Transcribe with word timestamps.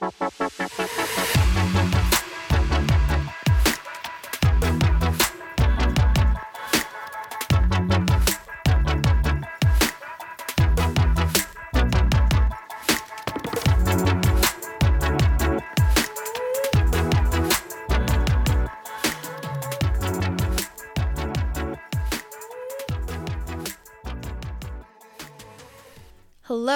Thank 0.00 1.94
you. 1.96 2.01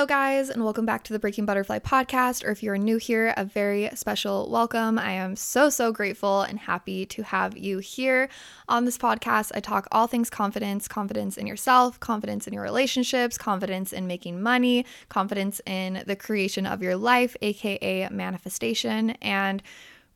Guys, 0.07 0.51
and 0.51 0.63
welcome 0.63 0.87
back 0.87 1.03
to 1.03 1.13
the 1.13 1.19
Breaking 1.19 1.47
Butterfly 1.47 1.81
podcast. 1.81 2.45
Or 2.45 2.51
if 2.51 2.63
you're 2.63 2.79
new 2.79 2.97
here, 2.97 3.35
a 3.37 3.45
very 3.45 3.91
special 3.95 4.49
welcome. 4.49 5.01
I 5.01 5.13
am 5.13 5.35
so, 5.35 5.69
so 5.69 5.91
grateful 5.91 6.43
and 6.43 6.61
happy 6.61 7.07
to 7.07 7.25
have 7.25 7.57
you 7.59 7.79
here 7.79 8.29
on 8.69 8.85
this 8.85 8.97
podcast. 8.97 9.51
I 9.55 9.61
talk 9.61 9.89
all 9.91 10.07
things 10.07 10.31
confidence 10.31 10.87
confidence 10.87 11.37
in 11.37 11.49
yourself, 11.49 11.99
confidence 11.99 12.47
in 12.47 12.53
your 12.53 12.63
relationships, 12.63 13.37
confidence 13.37 13.93
in 13.93 14.07
making 14.07 14.41
money, 14.41 14.87
confidence 15.09 15.61
in 15.67 16.05
the 16.07 16.15
creation 16.15 16.67
of 16.67 16.83
your 16.83 16.95
life, 16.95 17.37
aka 17.43 18.09
manifestation, 18.09 19.11
and 19.23 19.61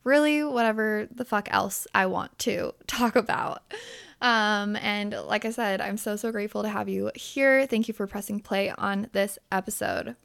really 0.05 0.41
whatever 0.41 1.09
the 1.13 1.25
fuck 1.25 1.49
else 1.51 1.85
I 1.93 2.05
want 2.05 2.37
to 2.39 2.73
talk 2.87 3.17
about. 3.17 3.61
Um, 4.21 4.75
and 4.75 5.13
like 5.25 5.45
I 5.45 5.49
said, 5.49 5.81
I'm 5.81 5.97
so, 5.97 6.15
so 6.15 6.31
grateful 6.31 6.61
to 6.63 6.69
have 6.69 6.87
you 6.87 7.11
here. 7.15 7.65
Thank 7.65 7.87
you 7.87 7.93
for 7.93 8.05
pressing 8.07 8.39
play 8.39 8.69
on 8.77 9.07
this 9.13 9.39
episode. 9.51 10.15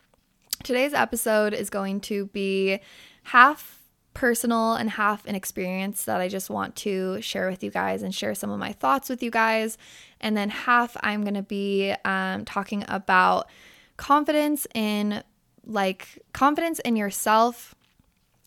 Today's 0.63 0.93
episode 0.93 1.55
is 1.55 1.71
going 1.71 2.01
to 2.03 2.27
be 2.27 2.81
half 3.25 3.83
personal 4.13 4.75
and 4.75 4.89
half 4.89 5.27
an 5.27 5.35
experience 5.35 6.05
that 6.05 6.21
I 6.21 6.29
just 6.29 6.49
want 6.49 6.75
to 6.77 7.21
share 7.21 7.51
with 7.51 7.63
you 7.63 7.71
guys 7.71 8.03
and 8.03 8.15
share 8.15 8.35
some 8.35 8.51
of 8.51 8.59
my 8.59 8.73
thoughts 8.73 9.09
with 9.09 9.23
you 9.23 9.31
guys. 9.31 9.77
And 10.21 10.37
then 10.37 10.49
half, 10.49 10.97
I'm 11.01 11.23
going 11.23 11.35
to 11.35 11.43
be 11.43 11.95
um, 12.05 12.45
talking 12.47 12.85
about 12.89 13.49
confidence 13.97 14.67
in 14.75 15.23
like 15.65 16.23
confidence 16.33 16.79
in 16.81 16.97
yourself 16.97 17.75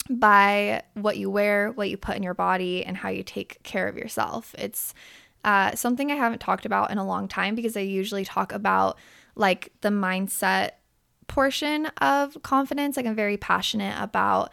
by 0.09 0.81
what 0.95 1.17
you 1.17 1.30
wear, 1.30 1.72
what 1.72 1.89
you 1.89 1.97
put 1.97 2.17
in 2.17 2.23
your 2.23 2.33
body, 2.33 2.83
and 2.83 2.97
how 2.97 3.09
you 3.09 3.22
take 3.22 3.61
care 3.61 3.88
of 3.88 3.95
yourself. 3.95 4.55
It's 4.58 4.95
uh, 5.44 5.76
something 5.76 6.12
I 6.12 6.16
haven't 6.16 6.40
talked 6.40 6.66
about 6.66 6.92
in 6.92 6.98
a 6.98 7.06
long 7.06 7.28
time 7.28 7.56
because 7.56 7.78
I 7.78 7.82
usually 7.82 8.26
talk 8.26 8.52
about 8.52 8.98
like 9.36 9.72
the 9.82 9.90
mindset 9.90 10.72
portion 11.28 11.86
of 12.02 12.38
confidence. 12.44 12.98
Like 12.98 13.06
I'm 13.06 13.16
very 13.16 13.38
passionate 13.38 13.95
about 14.02 14.52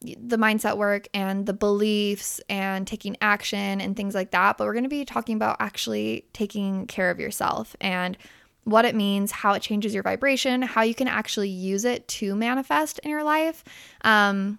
the 0.00 0.36
mindset 0.36 0.76
work 0.76 1.06
and 1.14 1.46
the 1.46 1.52
beliefs 1.52 2.40
and 2.48 2.86
taking 2.86 3.16
action 3.20 3.80
and 3.80 3.96
things 3.96 4.14
like 4.14 4.30
that. 4.32 4.58
But 4.58 4.66
we're 4.66 4.72
going 4.72 4.84
to 4.84 4.88
be 4.88 5.04
talking 5.04 5.36
about 5.36 5.56
actually 5.60 6.26
taking 6.32 6.86
care 6.86 7.10
of 7.10 7.20
yourself 7.20 7.76
and 7.80 8.16
what 8.64 8.84
it 8.84 8.94
means, 8.94 9.32
how 9.32 9.52
it 9.52 9.62
changes 9.62 9.92
your 9.92 10.02
vibration, 10.02 10.62
how 10.62 10.82
you 10.82 10.94
can 10.94 11.08
actually 11.08 11.48
use 11.48 11.84
it 11.84 12.06
to 12.06 12.34
manifest 12.34 13.00
in 13.00 13.10
your 13.10 13.24
life. 13.24 13.64
Um, 14.02 14.58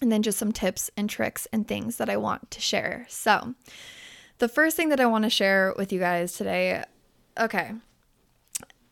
and 0.00 0.10
then 0.10 0.22
just 0.22 0.38
some 0.38 0.52
tips 0.52 0.90
and 0.96 1.08
tricks 1.08 1.46
and 1.52 1.66
things 1.66 1.96
that 1.98 2.10
I 2.10 2.16
want 2.16 2.50
to 2.50 2.60
share. 2.60 3.06
So, 3.08 3.54
the 4.42 4.48
first 4.48 4.76
thing 4.76 4.88
that 4.88 4.98
I 4.98 5.06
want 5.06 5.22
to 5.22 5.30
share 5.30 5.72
with 5.78 5.92
you 5.92 6.00
guys 6.00 6.32
today, 6.32 6.82
okay. 7.38 7.70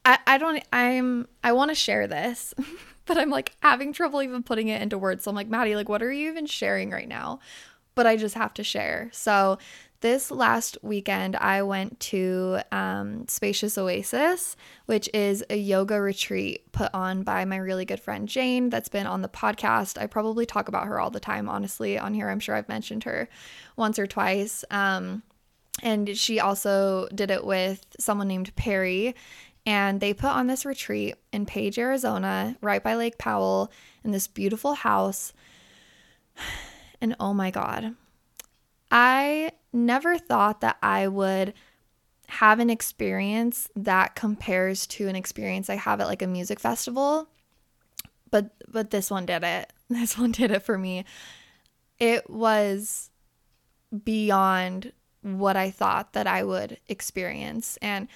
I, 0.05 0.17
I 0.25 0.39
don't 0.39 0.63
I'm 0.73 1.27
I 1.43 1.51
want 1.51 1.73
to 1.73 1.75
share 1.75 2.07
this, 2.07 2.55
but 3.05 3.19
I'm 3.19 3.31
like 3.31 3.57
having 3.61 3.93
trouble 3.93 4.23
even 4.23 4.45
putting 4.45 4.69
it 4.69 4.81
into 4.81 4.97
words. 4.97 5.25
So 5.25 5.29
I'm 5.29 5.35
like, 5.35 5.49
Maddie, 5.49 5.75
like 5.75 5.89
what 5.89 6.05
are 6.05 6.13
you 6.13 6.31
even 6.31 6.47
sharing 6.47 6.91
right 6.91 7.09
now? 7.09 7.41
But 7.97 8.07
I 8.07 8.17
just 8.17 8.37
have 8.37 8.55
to 8.55 8.63
share. 8.63 9.11
So 9.13 9.59
this 10.03 10.31
last 10.31 10.79
weekend, 10.83 11.35
I 11.35 11.63
went 11.63 11.99
to 11.99 12.61
um, 12.71 13.27
Spacious 13.27 13.77
Oasis, 13.77 14.55
which 14.87 15.11
is 15.13 15.45
a 15.51 15.57
yoga 15.57 16.01
retreat 16.01 16.71
put 16.71 16.95
on 16.95 17.25
by 17.25 17.45
my 17.45 17.57
really 17.57 17.85
good 17.85 17.99
friend 17.99 18.29
Jane, 18.29 18.71
that's 18.71 18.89
been 18.89 19.09
on 19.09 19.23
the 19.23 19.29
podcast. 19.29 20.01
I 20.01 20.07
probably 20.07 20.47
talk 20.47 20.69
about 20.69 20.87
her 20.87 21.01
all 21.01 21.11
the 21.11 21.19
time, 21.19 21.49
honestly, 21.49 21.99
on 21.99 22.15
here. 22.15 22.31
I'm 22.31 22.39
sure 22.39 22.55
I've 22.55 22.69
mentioned 22.69 23.03
her 23.03 23.29
once 23.77 23.99
or 23.99 24.07
twice. 24.07 24.65
Um, 24.71 25.25
and 25.83 26.17
she 26.17 26.41
also 26.41 27.09
did 27.15 27.31
it 27.31 27.45
with 27.45 27.85
someone 27.99 28.29
named 28.29 28.55
Perry. 28.57 29.15
And 29.67 30.01
they 30.01 30.15
put 30.15 30.31
on 30.31 30.47
this 30.47 30.65
retreat 30.65 31.17
in 31.33 31.47
Page, 31.47 31.79
Arizona, 31.79 32.57
right 32.61 32.83
by 32.83 32.95
Lake 32.95 33.19
Powell, 33.19 33.71
in 34.03 34.11
this 34.11 34.27
beautiful 34.27 34.75
house. 34.75 35.33
And 37.03 37.17
oh 37.19 37.33
my 37.33 37.51
God, 37.51 37.95
I 38.91 39.53
never 39.73 40.19
thought 40.19 40.61
that 40.61 40.77
I 40.83 41.09
would 41.09 41.55
have 42.29 42.61
an 42.61 42.69
experience 42.69 43.71
that 43.75 44.15
compares 44.15 44.87
to 44.87 45.09
an 45.09 45.17
experience 45.17 45.71
I 45.71 45.77
have 45.77 46.03
at 46.03 46.09
like 46.09 46.21
a 46.21 46.27
music 46.27 46.61
festival. 46.61 47.27
But 48.31 48.51
but 48.69 48.91
this 48.91 49.11
one 49.11 49.25
did 49.25 49.43
it. 49.45 49.73
This 49.89 50.19
one 50.19 50.31
did 50.31 50.51
it 50.51 50.63
for 50.63 50.77
me. 50.77 51.05
It 51.99 52.31
was 52.31 53.11
beyond 54.05 54.93
what 55.23 55.57
I 55.57 55.71
thought 55.71 56.13
that 56.13 56.27
I 56.27 56.45
would 56.45 56.79
experience. 56.89 57.79
And 57.83 58.09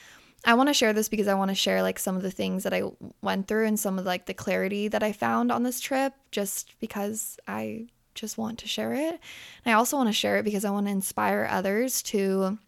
I 0.45 0.55
want 0.55 0.69
to 0.69 0.75
share 0.75 0.93
this 0.93 1.09
because 1.09 1.29
I 1.29 1.35
want 1.35 1.51
to 1.51 1.55
share 1.55 1.83
like 1.83 1.99
some 1.99 2.17
of 2.17 2.23
the 2.23 2.31
things 2.31 2.65
that 2.65 2.75
I 2.75 2.83
went 3.23 3.49
through 3.49 3.67
and 3.67 3.81
some 3.81 3.99
of 3.99 4.05
like 4.05 4.27
the 4.27 4.35
clarity 4.35 4.89
that 4.89 5.03
I 5.03 5.13
found 5.13 5.51
on 5.51 5.63
this 5.63 5.81
trip 5.81 6.13
just 6.31 6.79
because 6.81 7.39
I 7.49 7.87
just 8.15 8.39
want 8.39 8.59
to 8.61 8.69
share 8.69 8.93
it. 8.95 9.21
And 9.65 9.73
I 9.73 9.73
also 9.73 9.97
want 9.97 10.09
to 10.09 10.13
share 10.13 10.39
it 10.39 10.45
because 10.45 10.65
I 10.65 10.71
want 10.71 10.87
to 10.87 10.93
inspire 10.93 11.49
others 11.51 12.03
to 12.05 12.59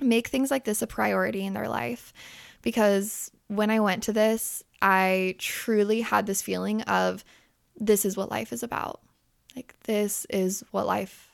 make 0.00 0.28
things 0.28 0.50
like 0.50 0.64
this 0.64 0.82
a 0.82 0.86
priority 0.86 1.44
in 1.44 1.54
their 1.54 1.68
life. 1.68 2.12
Because 2.62 3.30
when 3.48 3.70
I 3.70 3.80
went 3.80 4.02
to 4.04 4.12
this, 4.12 4.62
I 4.82 5.36
truly 5.38 6.00
had 6.00 6.26
this 6.26 6.42
feeling 6.42 6.82
of 6.82 7.24
this 7.76 8.04
is 8.04 8.16
what 8.16 8.30
life 8.30 8.52
is 8.52 8.62
about. 8.62 9.00
Like, 9.56 9.74
this 9.84 10.26
is 10.30 10.64
what 10.70 10.86
life 10.86 11.29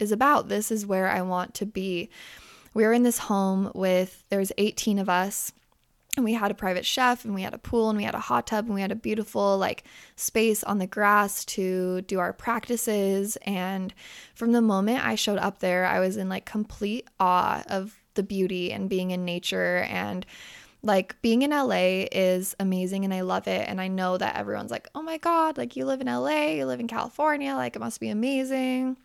is 0.00 0.12
about. 0.12 0.48
This 0.48 0.70
is 0.70 0.86
where 0.86 1.08
I 1.08 1.22
want 1.22 1.54
to 1.54 1.66
be. 1.66 2.10
We 2.74 2.84
were 2.84 2.92
in 2.92 3.02
this 3.02 3.18
home 3.18 3.72
with, 3.74 4.24
there 4.28 4.38
was 4.38 4.52
18 4.58 4.98
of 4.98 5.08
us 5.08 5.52
and 6.16 6.24
we 6.24 6.32
had 6.34 6.50
a 6.50 6.54
private 6.54 6.84
chef 6.84 7.24
and 7.24 7.34
we 7.34 7.42
had 7.42 7.54
a 7.54 7.58
pool 7.58 7.88
and 7.88 7.96
we 7.96 8.04
had 8.04 8.14
a 8.14 8.20
hot 8.20 8.46
tub 8.46 8.66
and 8.66 8.74
we 8.74 8.80
had 8.80 8.92
a 8.92 8.96
beautiful 8.96 9.56
like 9.58 9.84
space 10.16 10.64
on 10.64 10.78
the 10.78 10.86
grass 10.86 11.44
to 11.44 12.02
do 12.02 12.18
our 12.18 12.32
practices 12.32 13.36
and 13.42 13.94
from 14.34 14.52
the 14.52 14.62
moment 14.62 15.04
I 15.04 15.14
showed 15.14 15.38
up 15.38 15.60
there 15.60 15.86
I 15.86 16.00
was 16.00 16.16
in 16.16 16.28
like 16.28 16.44
complete 16.44 17.06
awe 17.18 17.62
of 17.68 18.00
the 18.14 18.22
beauty 18.22 18.72
and 18.72 18.88
being 18.88 19.12
in 19.12 19.24
nature 19.24 19.86
and 19.88 20.26
like 20.82 21.20
being 21.22 21.42
in 21.42 21.50
LA 21.50 22.06
is 22.10 22.56
amazing 22.58 23.04
and 23.04 23.14
I 23.14 23.20
love 23.20 23.46
it 23.46 23.68
and 23.68 23.80
I 23.80 23.88
know 23.88 24.18
that 24.18 24.36
everyone's 24.36 24.70
like 24.70 24.88
oh 24.94 25.02
my 25.02 25.18
god 25.18 25.58
like 25.58 25.76
you 25.76 25.84
live 25.84 26.00
in 26.00 26.08
LA 26.08 26.48
you 26.48 26.66
live 26.66 26.80
in 26.80 26.88
California 26.88 27.54
like 27.54 27.76
it 27.76 27.80
must 27.80 28.00
be 28.00 28.08
amazing 28.08 28.96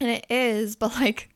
and 0.00 0.10
it 0.10 0.26
is, 0.30 0.76
but 0.76 0.94
like 0.94 1.30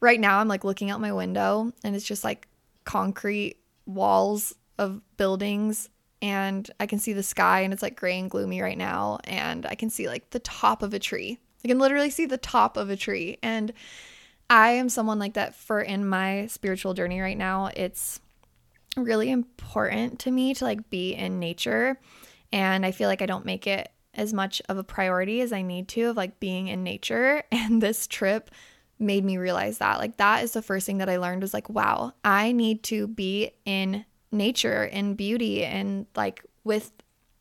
right 0.00 0.20
now 0.20 0.38
I'm 0.38 0.48
like 0.48 0.64
looking 0.64 0.90
out 0.90 1.00
my 1.00 1.12
window 1.12 1.72
and 1.82 1.96
it's 1.96 2.04
just 2.04 2.24
like 2.24 2.48
concrete 2.84 3.56
walls 3.86 4.54
of 4.78 5.00
buildings 5.16 5.88
and 6.20 6.70
I 6.80 6.86
can 6.86 6.98
see 6.98 7.12
the 7.12 7.22
sky 7.22 7.60
and 7.60 7.72
it's 7.72 7.82
like 7.82 7.96
gray 7.96 8.18
and 8.18 8.30
gloomy 8.30 8.60
right 8.60 8.78
now 8.78 9.18
and 9.24 9.66
I 9.66 9.74
can 9.74 9.90
see 9.90 10.08
like 10.08 10.30
the 10.30 10.38
top 10.38 10.82
of 10.82 10.94
a 10.94 10.98
tree. 10.98 11.38
I 11.64 11.68
can 11.68 11.78
literally 11.78 12.10
see 12.10 12.26
the 12.26 12.38
top 12.38 12.76
of 12.76 12.90
a 12.90 12.96
tree 12.96 13.38
and 13.42 13.72
I 14.48 14.70
am 14.70 14.88
someone 14.88 15.18
like 15.18 15.34
that 15.34 15.54
for 15.54 15.80
in 15.80 16.06
my 16.06 16.46
spiritual 16.46 16.94
journey 16.94 17.20
right 17.20 17.38
now. 17.38 17.70
It's 17.74 18.20
really 18.96 19.30
important 19.30 20.20
to 20.20 20.30
me 20.30 20.54
to 20.54 20.64
like 20.64 20.88
be 20.90 21.14
in 21.14 21.40
nature 21.40 21.98
and 22.52 22.86
I 22.86 22.92
feel 22.92 23.08
like 23.08 23.22
I 23.22 23.26
don't 23.26 23.44
make 23.44 23.66
it 23.66 23.90
as 24.14 24.32
much 24.32 24.62
of 24.68 24.78
a 24.78 24.84
priority 24.84 25.40
as 25.40 25.52
I 25.52 25.62
need 25.62 25.88
to 25.88 26.10
of 26.10 26.16
like 26.16 26.40
being 26.40 26.68
in 26.68 26.82
nature. 26.82 27.42
And 27.52 27.82
this 27.82 28.06
trip 28.06 28.50
made 28.98 29.24
me 29.24 29.38
realize 29.38 29.78
that. 29.78 29.98
Like, 29.98 30.18
that 30.18 30.44
is 30.44 30.52
the 30.52 30.62
first 30.62 30.86
thing 30.86 30.98
that 30.98 31.08
I 31.08 31.16
learned 31.16 31.42
was 31.42 31.54
like, 31.54 31.68
wow, 31.70 32.12
I 32.24 32.52
need 32.52 32.82
to 32.84 33.06
be 33.06 33.52
in 33.64 34.04
nature, 34.30 34.84
in 34.84 35.14
beauty, 35.14 35.64
and 35.64 36.06
like 36.14 36.44
with 36.62 36.92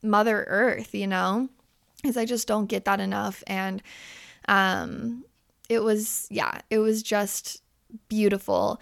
Mother 0.02 0.46
Earth, 0.48 0.96
you 0.96 1.08
know? 1.08 1.50
Because 2.02 2.18
I 2.18 2.26
just 2.26 2.48
don't 2.48 2.68
get 2.68 2.86
that 2.86 3.00
enough. 3.00 3.44
And 3.48 3.82
um, 4.48 5.26
it 5.70 5.84
was, 5.84 6.28
yeah, 6.30 6.60
it 6.70 6.80
was 6.80 7.04
just 7.04 7.62
beautiful. 8.08 8.80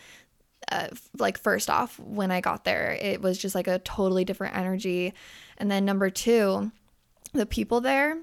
Uh, 0.71 0.87
like 1.17 1.37
first 1.37 1.69
off 1.69 1.99
when 1.99 2.31
i 2.31 2.39
got 2.39 2.63
there 2.63 2.97
it 3.01 3.19
was 3.19 3.37
just 3.37 3.55
like 3.55 3.67
a 3.67 3.79
totally 3.79 4.23
different 4.23 4.55
energy 4.55 5.11
and 5.57 5.69
then 5.69 5.83
number 5.83 6.09
two 6.09 6.71
the 7.33 7.45
people 7.45 7.81
there, 7.81 8.17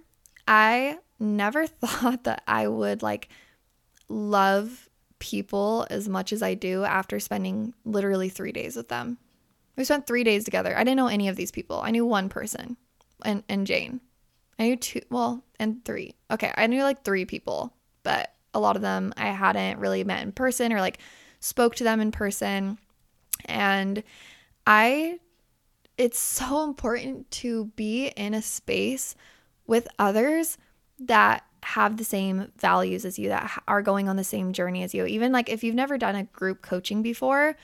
I 0.47 0.99
never 1.19 1.67
thought 1.67 2.25
that 2.25 2.43
I 2.47 2.69
would 2.69 3.03
like 3.03 3.29
love 4.09 4.89
people 5.19 5.87
as 5.91 6.09
much 6.09 6.33
as 6.33 6.43
I 6.43 6.55
do 6.55 6.85
after 6.85 7.19
spending 7.19 7.75
literally 7.85 8.29
three 8.29 8.53
days 8.53 8.77
with 8.77 8.89
them. 8.89 9.19
We 9.77 9.85
spent 9.85 10.07
three 10.07 10.25
days 10.25 10.45
together. 10.45 10.77
I 10.77 10.85
didn't 10.85 10.97
know 10.97 11.07
any 11.07 11.29
of 11.29 11.37
these 11.37 11.53
people. 11.53 11.81
I 11.81 11.91
knew 11.91 12.05
one 12.05 12.29
person 12.29 12.77
and, 13.25 13.43
and 13.49 13.67
Jane. 13.67 14.01
I 14.59 14.65
knew 14.65 14.77
two, 14.77 15.01
well, 15.11 15.45
and 15.61 15.85
three. 15.85 16.15
Okay, 16.31 16.53
I 16.57 16.67
knew 16.67 16.83
like 16.83 17.05
three 17.05 17.25
people, 17.25 17.73
but 18.03 18.35
a 18.55 18.61
lot 18.61 18.77
of 18.77 18.83
them 18.83 19.13
I 19.17 19.27
hadn't 19.27 19.79
really 19.79 20.03
met 20.05 20.23
in 20.23 20.33
person 20.33 20.73
or 20.73 20.81
like 20.81 20.99
spoke 21.41 21.77
to 21.77 21.85
them 21.85 22.01
in 22.01 22.11
person. 22.11 22.79
And 23.45 24.03
I, 24.67 25.21
it's 25.99 26.19
so 26.19 26.63
important 26.63 27.29
to 27.33 27.67
be 27.77 28.07
in 28.17 28.33
a 28.33 28.41
space 28.41 29.17
with 29.67 29.89
others 29.99 30.57
that 31.01 31.45
have 31.63 31.97
the 31.97 32.05
same 32.05 32.53
values 32.57 33.05
as 33.05 33.19
you, 33.19 33.29
that 33.29 33.63
are 33.67 33.83
going 33.83 34.09
on 34.09 34.17
the 34.17 34.25
same 34.25 34.53
journey 34.53 34.85
as 34.85 34.95
you. 34.95 35.05
Even 35.07 35.33
like 35.33 35.49
if 35.49 35.65
you've 35.65 35.75
never 35.75 35.99
done 35.99 36.15
a 36.15 36.25
group 36.25 36.63
coaching 36.63 37.03
before, 37.03 37.57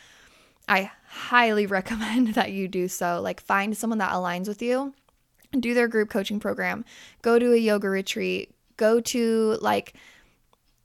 I 0.69 0.91
highly 1.07 1.67
recommend 1.79 2.35
that 2.35 2.53
you 2.53 2.67
do 2.67 2.89
so. 2.89 3.21
Like 3.23 3.41
find 3.41 3.77
someone 3.77 3.99
that 3.99 4.13
aligns 4.13 4.49
with 4.49 4.61
you, 4.61 4.95
do 5.59 5.73
their 5.73 5.89
group 5.89 6.11
coaching 6.11 6.41
program, 6.41 6.85
go 7.23 7.39
to 7.39 7.53
a 7.53 7.57
yoga 7.57 7.89
retreat, 7.89 8.53
go 8.77 9.01
to 9.01 9.59
like 9.61 9.95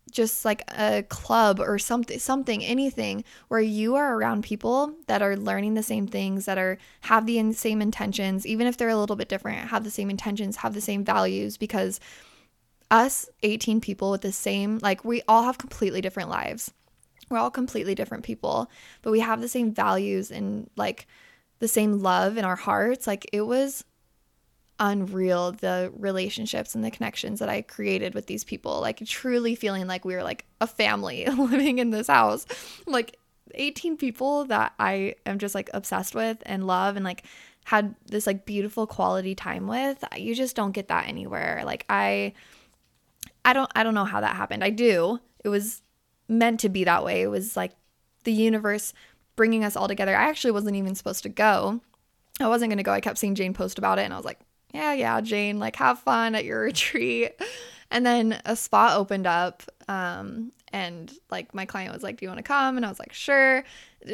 just 0.09 0.45
like 0.45 0.63
a 0.77 1.03
club 1.03 1.59
or 1.59 1.77
something 1.79 2.19
something 2.19 2.63
anything 2.63 3.23
where 3.47 3.61
you 3.61 3.95
are 3.95 4.15
around 4.15 4.43
people 4.43 4.93
that 5.07 5.21
are 5.21 5.35
learning 5.35 5.73
the 5.73 5.83
same 5.83 6.07
things 6.07 6.45
that 6.45 6.57
are 6.57 6.77
have 7.01 7.25
the 7.25 7.53
same 7.53 7.81
intentions 7.81 8.45
even 8.45 8.67
if 8.67 8.77
they're 8.77 8.89
a 8.89 8.97
little 8.97 9.15
bit 9.15 9.29
different 9.29 9.69
have 9.69 9.83
the 9.83 9.91
same 9.91 10.09
intentions 10.09 10.57
have 10.57 10.73
the 10.73 10.81
same 10.81 11.03
values 11.03 11.57
because 11.57 11.99
us 12.91 13.29
18 13.43 13.81
people 13.81 14.11
with 14.11 14.21
the 14.21 14.31
same 14.31 14.79
like 14.81 15.05
we 15.05 15.21
all 15.27 15.43
have 15.43 15.57
completely 15.57 16.01
different 16.01 16.29
lives. 16.29 16.71
We're 17.29 17.37
all 17.37 17.51
completely 17.51 17.93
different 17.93 18.23
people 18.23 18.69
but 19.01 19.11
we 19.11 19.19
have 19.19 19.41
the 19.41 19.47
same 19.47 19.73
values 19.73 20.31
and 20.31 20.69
like 20.75 21.07
the 21.59 21.67
same 21.67 21.99
love 21.99 22.37
in 22.37 22.45
our 22.45 22.55
hearts. 22.55 23.05
Like 23.05 23.29
it 23.31 23.41
was 23.41 23.83
unreal 24.79 25.51
the 25.51 25.91
relationships 25.97 26.75
and 26.75 26.83
the 26.83 26.91
connections 26.91 27.39
that 27.39 27.49
I 27.49 27.61
created 27.61 28.13
with 28.13 28.27
these 28.27 28.43
people. 28.43 28.79
Like 28.79 29.05
truly 29.05 29.55
feeling 29.55 29.87
like 29.87 30.05
we 30.05 30.15
were 30.15 30.23
like 30.23 30.45
a 30.61 30.67
family 30.67 31.25
living 31.37 31.79
in 31.79 31.89
this 31.89 32.07
house. 32.07 32.45
Like 32.85 33.17
18 33.55 33.97
people 33.97 34.45
that 34.45 34.73
I 34.79 35.15
am 35.25 35.39
just 35.39 35.55
like 35.55 35.69
obsessed 35.73 36.15
with 36.15 36.41
and 36.45 36.67
love 36.67 36.95
and 36.95 37.03
like 37.03 37.23
had 37.65 37.95
this 38.05 38.25
like 38.25 38.45
beautiful 38.45 38.87
quality 38.87 39.35
time 39.35 39.67
with. 39.67 40.03
You 40.15 40.33
just 40.33 40.55
don't 40.55 40.71
get 40.71 40.87
that 40.87 41.07
anywhere. 41.07 41.61
Like 41.65 41.85
I 41.89 42.33
I 43.43 43.53
don't 43.53 43.71
I 43.75 43.83
don't 43.83 43.95
know 43.95 44.05
how 44.05 44.21
that 44.21 44.35
happened. 44.35 44.63
I 44.63 44.69
do. 44.69 45.19
It 45.43 45.49
was 45.49 45.81
meant 46.27 46.59
to 46.61 46.69
be 46.69 46.83
that 46.83 47.03
way. 47.03 47.21
It 47.21 47.27
was 47.27 47.57
like 47.57 47.73
the 48.23 48.31
universe 48.31 48.93
bringing 49.35 49.63
us 49.63 49.75
all 49.75 49.87
together. 49.87 50.15
I 50.15 50.29
actually 50.29 50.51
wasn't 50.51 50.75
even 50.75 50.95
supposed 50.95 51.23
to 51.23 51.29
go. 51.29 51.81
I 52.39 52.47
wasn't 52.47 52.69
going 52.69 52.77
to 52.77 52.83
go. 52.83 52.91
I 52.91 53.01
kept 53.01 53.17
seeing 53.17 53.35
Jane 53.35 53.53
post 53.53 53.77
about 53.77 53.99
it 53.99 54.03
and 54.03 54.13
I 54.13 54.17
was 54.17 54.25
like, 54.25 54.39
yeah, 54.73 54.93
yeah, 54.93 55.21
Jane, 55.21 55.59
like 55.59 55.75
have 55.77 55.99
fun 55.99 56.35
at 56.35 56.45
your 56.45 56.61
retreat. 56.63 57.39
And 57.91 58.05
then 58.05 58.39
a 58.45 58.55
spot 58.55 58.97
opened 58.97 59.27
up. 59.27 59.63
Um, 59.87 60.51
and 60.71 61.11
like 61.31 61.53
my 61.53 61.65
client 61.65 61.93
was 61.93 62.03
like, 62.03 62.17
Do 62.17 62.25
you 62.25 62.29
want 62.29 62.39
to 62.39 62.43
come? 62.43 62.77
And 62.77 62.85
I 62.85 62.89
was 62.89 62.99
like, 62.99 63.13
Sure. 63.13 63.63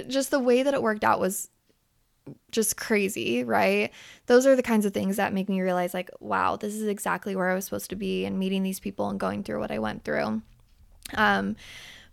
Just 0.07 0.31
the 0.31 0.39
way 0.39 0.63
that 0.63 0.73
it 0.73 0.81
worked 0.81 1.03
out 1.03 1.19
was 1.19 1.49
just 2.51 2.77
crazy, 2.77 3.43
right? 3.43 3.91
Those 4.25 4.47
are 4.47 4.55
the 4.55 4.63
kinds 4.63 4.85
of 4.85 4.93
things 4.93 5.17
that 5.17 5.33
make 5.33 5.49
me 5.49 5.61
realize, 5.61 5.93
like, 5.93 6.09
wow, 6.19 6.55
this 6.55 6.73
is 6.73 6.87
exactly 6.87 7.35
where 7.35 7.49
I 7.49 7.55
was 7.55 7.65
supposed 7.65 7.89
to 7.91 7.95
be 7.95 8.25
and 8.25 8.39
meeting 8.39 8.63
these 8.63 8.79
people 8.79 9.09
and 9.09 9.19
going 9.19 9.43
through 9.43 9.59
what 9.59 9.71
I 9.71 9.79
went 9.79 10.03
through. 10.03 10.41
Um, 11.13 11.55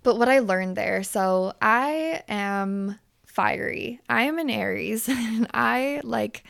but 0.03 0.19
what 0.19 0.29
I 0.29 0.41
learned 0.41 0.77
there, 0.77 1.03
so 1.03 1.55
I 1.62 2.23
am 2.29 2.99
fiery. 3.25 4.00
I 4.09 4.25
am 4.25 4.39
an 4.39 4.50
Aries 4.50 5.09
and 5.09 5.49
I 5.55 6.00
like 6.05 6.44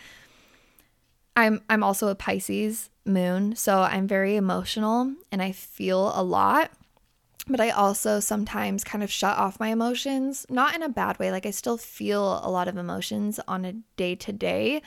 I'm 1.37 1.63
I'm 1.69 1.83
also 1.83 2.09
a 2.09 2.15
Pisces 2.15 2.91
moon, 3.05 3.57
so 3.57 3.81
I'm 3.81 4.07
very 4.07 4.37
emotional 4.37 5.15
and 5.31 5.43
I 5.43 5.53
feel 5.53 6.13
a 6.15 6.23
lot. 6.23 6.71
But 7.49 7.61
I 7.61 7.71
also 7.71 8.21
sometimes 8.21 8.85
kind 8.85 9.03
of 9.03 9.11
shut 9.11 9.37
off 9.37 9.59
my 9.59 9.69
emotions, 9.69 10.47
not 10.49 10.77
in 10.77 10.83
a 10.83 10.89
bad 10.89 11.19
way. 11.19 11.33
Like 11.33 11.45
I 11.45 11.51
still 11.51 11.77
feel 11.77 12.41
a 12.45 12.51
lot 12.51 12.69
of 12.69 12.77
emotions 12.77 13.41
on 13.49 13.65
a 13.65 13.73
day 13.97 14.15
to 14.15 14.33
day, 14.33 14.81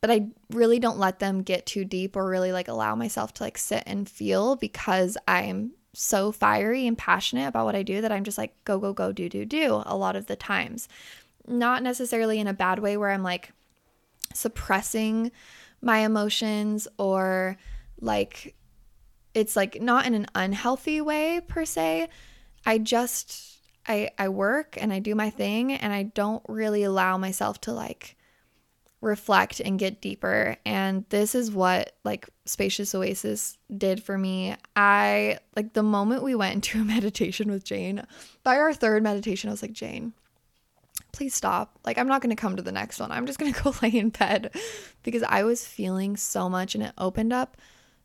but 0.00 0.10
I 0.10 0.28
really 0.50 0.78
don't 0.78 0.98
let 0.98 1.18
them 1.18 1.42
get 1.42 1.66
too 1.66 1.84
deep 1.84 2.16
or 2.16 2.26
really 2.26 2.50
like 2.50 2.68
allow 2.68 2.94
myself 2.94 3.34
to 3.34 3.42
like 3.42 3.58
sit 3.58 3.82
and 3.86 4.08
feel 4.08 4.56
because 4.56 5.18
I'm 5.28 5.72
so 5.92 6.32
fiery 6.32 6.86
and 6.86 6.96
passionate 6.96 7.46
about 7.46 7.66
what 7.66 7.76
I 7.76 7.82
do 7.82 8.00
that 8.00 8.10
I'm 8.10 8.24
just 8.24 8.38
like 8.38 8.54
go 8.64 8.78
go 8.78 8.94
go 8.94 9.12
do 9.12 9.28
do 9.28 9.44
do 9.44 9.82
a 9.84 9.96
lot 9.96 10.16
of 10.16 10.26
the 10.26 10.36
times. 10.36 10.88
Not 11.46 11.82
necessarily 11.82 12.38
in 12.38 12.46
a 12.46 12.54
bad 12.54 12.78
way 12.78 12.96
where 12.96 13.10
I'm 13.10 13.22
like 13.22 13.52
suppressing 14.32 15.30
my 15.82 15.98
emotions 15.98 16.88
or 16.98 17.58
like 18.00 18.54
it's 19.34 19.56
like 19.56 19.80
not 19.80 20.06
in 20.06 20.14
an 20.14 20.26
unhealthy 20.34 21.00
way 21.00 21.40
per 21.46 21.64
se. 21.64 22.08
I 22.64 22.78
just 22.78 23.58
I 23.86 24.10
I 24.18 24.28
work 24.28 24.78
and 24.80 24.92
I 24.92 25.00
do 25.00 25.14
my 25.14 25.30
thing 25.30 25.72
and 25.72 25.92
I 25.92 26.04
don't 26.04 26.42
really 26.48 26.84
allow 26.84 27.18
myself 27.18 27.60
to 27.62 27.72
like 27.72 28.16
reflect 29.02 29.58
and 29.58 29.80
get 29.80 30.00
deeper 30.00 30.56
and 30.64 31.04
this 31.08 31.34
is 31.34 31.50
what 31.50 31.96
like 32.04 32.30
spacious 32.46 32.94
oasis 32.94 33.58
did 33.76 34.00
for 34.00 34.16
me 34.16 34.54
i 34.76 35.36
like 35.56 35.72
the 35.72 35.82
moment 35.82 36.22
we 36.22 36.36
went 36.36 36.54
into 36.54 36.80
a 36.80 36.84
meditation 36.84 37.50
with 37.50 37.64
jane 37.64 38.06
by 38.44 38.56
our 38.56 38.72
third 38.72 39.02
meditation 39.02 39.50
i 39.50 39.52
was 39.52 39.60
like 39.60 39.72
jane 39.72 40.12
please 41.12 41.34
stop. 41.34 41.78
Like, 41.84 41.98
I'm 41.98 42.08
not 42.08 42.22
going 42.22 42.34
to 42.34 42.40
come 42.40 42.56
to 42.56 42.62
the 42.62 42.72
next 42.72 42.98
one. 42.98 43.12
I'm 43.12 43.26
just 43.26 43.38
going 43.38 43.52
to 43.54 43.62
go 43.62 43.74
lay 43.82 43.90
in 43.90 44.10
bed 44.10 44.54
because 45.02 45.22
I 45.22 45.44
was 45.44 45.66
feeling 45.66 46.16
so 46.16 46.48
much 46.48 46.74
and 46.74 46.84
it 46.84 46.92
opened 46.98 47.32
up 47.32 47.56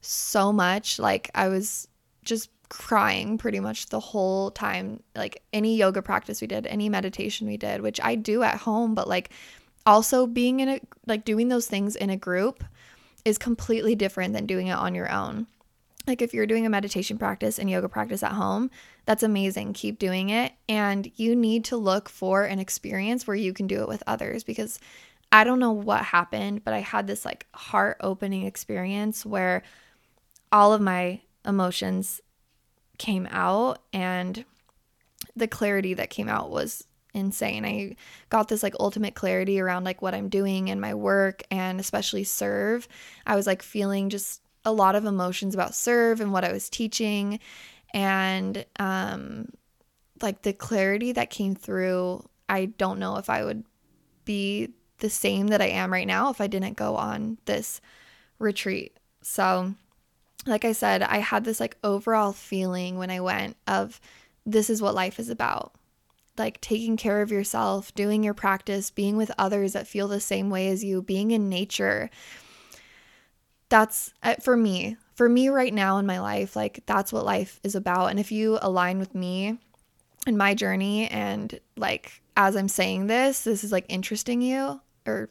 so 0.02 0.54
much. 0.54 1.00
Like, 1.00 1.32
I 1.34 1.48
was 1.48 1.88
just 2.24 2.50
crying 2.70 3.38
pretty 3.38 3.60
much 3.60 3.88
the 3.88 4.00
whole 4.00 4.52
time. 4.52 5.02
Like, 5.16 5.42
any 5.54 5.78
yoga 5.78 6.02
practice 6.02 6.42
we 6.42 6.48
did, 6.48 6.68
any 6.68 6.90
meditation 6.90 7.48
we 7.48 7.58
did, 7.58 7.82
which 7.82 8.00
I 8.02 8.16
do 8.16 8.44
at 8.44 8.58
home, 8.58 8.94
but 8.94 9.08
like, 9.08 9.32
also 9.86 10.28
being 10.28 10.60
in 10.60 10.70
a, 10.70 10.82
like, 11.06 11.24
doing 11.24 11.48
those 11.48 11.68
things 11.68 11.96
in 11.96 12.10
a 12.10 12.18
group 12.18 12.64
is 13.24 13.38
completely 13.38 13.96
different 13.96 14.34
than 14.34 14.46
doing 14.46 14.68
it 14.68 14.78
on 14.78 14.94
your 14.96 15.12
own. 15.12 15.48
Like, 16.08 16.22
if 16.22 16.34
you're 16.34 16.48
doing 16.48 16.66
a 16.66 16.70
meditation 16.70 17.18
practice 17.18 17.60
and 17.60 17.70
yoga 17.70 17.90
practice 17.90 18.24
at 18.24 18.32
home, 18.32 18.72
that's 19.06 19.24
amazing. 19.24 19.74
Keep 19.74 20.00
doing 20.00 20.30
it. 20.30 20.54
And 20.70 21.12
you 21.18 21.36
need 21.36 21.66
to 21.66 21.78
look 21.78 22.08
for 22.08 22.46
an 22.46 22.60
experience 22.60 23.28
where 23.28 23.36
you 23.36 23.54
can 23.54 23.68
do 23.68 23.82
it 23.82 23.90
with 23.90 24.04
others 24.08 24.44
because 24.46 24.80
I 25.32 25.44
don't 25.44 25.60
know 25.60 25.74
what 25.74 26.04
happened, 26.04 26.64
but 26.64 26.74
I 26.74 26.80
had 26.80 27.08
this 27.08 27.26
like 27.26 27.46
heart 27.54 27.98
opening 28.00 28.46
experience 28.46 29.26
where 29.26 29.64
all 30.52 30.74
of 30.74 30.82
my 30.82 31.22
emotions 31.46 32.22
came 32.98 33.28
out 33.30 33.80
and 33.92 34.46
the 35.36 35.48
clarity 35.48 35.94
that 35.96 36.10
came 36.10 36.30
out 36.30 36.50
was 36.50 36.86
insane. 37.14 37.66
I 37.66 37.96
got 38.30 38.48
this 38.48 38.64
like 38.64 38.76
ultimate 38.80 39.16
clarity 39.16 39.60
around 39.60 39.84
like 39.84 40.02
what 40.02 40.14
I'm 40.14 40.30
doing 40.30 40.70
and 40.70 40.80
my 40.80 40.94
work 40.94 41.44
and 41.52 41.80
especially 41.80 42.24
serve. 42.24 42.88
I 43.26 43.36
was 43.36 43.48
like 43.48 43.62
feeling 43.62 44.10
just 44.10 44.42
a 44.68 44.72
lot 44.72 44.96
of 44.96 45.06
emotions 45.06 45.54
about 45.54 45.74
serve 45.74 46.20
and 46.20 46.34
what 46.34 46.44
I 46.44 46.52
was 46.52 46.70
teaching 46.70 47.40
and 47.94 48.66
um 48.80 49.48
like 50.22 50.42
the 50.42 50.54
clarity 50.54 51.14
that 51.14 51.30
came 51.30 51.56
through 51.56 52.28
I 52.50 52.66
don't 52.66 53.00
know 53.00 53.18
if 53.18 53.30
I 53.30 53.44
would 53.44 53.64
be 54.26 54.74
the 55.00 55.10
same 55.10 55.48
that 55.48 55.62
I 55.62 55.68
am 55.68 55.92
right 55.92 56.08
now 56.08 56.30
if 56.30 56.42
I 56.42 56.48
didn't 56.48 56.76
go 56.76 56.96
on 56.96 57.38
this 57.46 57.82
retreat. 58.40 58.98
So 59.22 59.74
like 60.46 60.66
I 60.66 60.72
said, 60.72 61.02
I 61.02 61.18
had 61.20 61.44
this 61.44 61.60
like 61.60 61.78
overall 61.84 62.34
feeling 62.34 62.98
when 62.98 63.10
I 63.10 63.20
went 63.20 63.58
of 63.68 64.00
this 64.46 64.70
is 64.70 64.82
what 64.82 64.96
life 64.96 65.20
is 65.20 65.30
about. 65.30 65.74
Like 66.38 66.62
taking 66.62 66.98
care 66.98 67.22
of 67.22 67.32
yourself, 67.32 67.94
doing 67.96 68.24
your 68.24 68.34
practice, 68.34 68.92
being 68.92 69.18
with 69.18 69.32
others 69.38 69.74
that 69.74 69.88
feel 69.88 70.08
the 70.08 70.20
same 70.20 70.50
way 70.50 70.68
as 70.70 70.84
you, 70.84 71.02
being 71.02 71.32
in 71.32 71.50
nature, 71.50 72.10
that's 73.70 74.14
uh, 74.24 74.36
for 74.36 74.56
me 74.56 74.98
for 75.16 75.28
me 75.28 75.50
right 75.50 75.74
now 75.74 75.98
in 75.98 76.06
my 76.06 76.20
life 76.20 76.56
like 76.56 76.84
that's 76.86 77.12
what 77.12 77.26
life 77.26 77.60
is 77.64 77.76
about. 77.76 78.08
And 78.08 78.20
if 78.20 78.32
you 78.32 78.60
align 78.62 79.00
with 79.00 79.16
me 79.16 79.58
and 80.28 80.38
my 80.38 80.54
journey 80.54 81.08
and 81.08 81.60
like 81.78 82.22
as 82.36 82.56
i'm 82.56 82.68
saying 82.68 83.08
this 83.08 83.44
this 83.44 83.64
is 83.64 83.72
like 83.72 83.86
interesting 83.88 84.42
you 84.42 84.80
or 85.08 85.30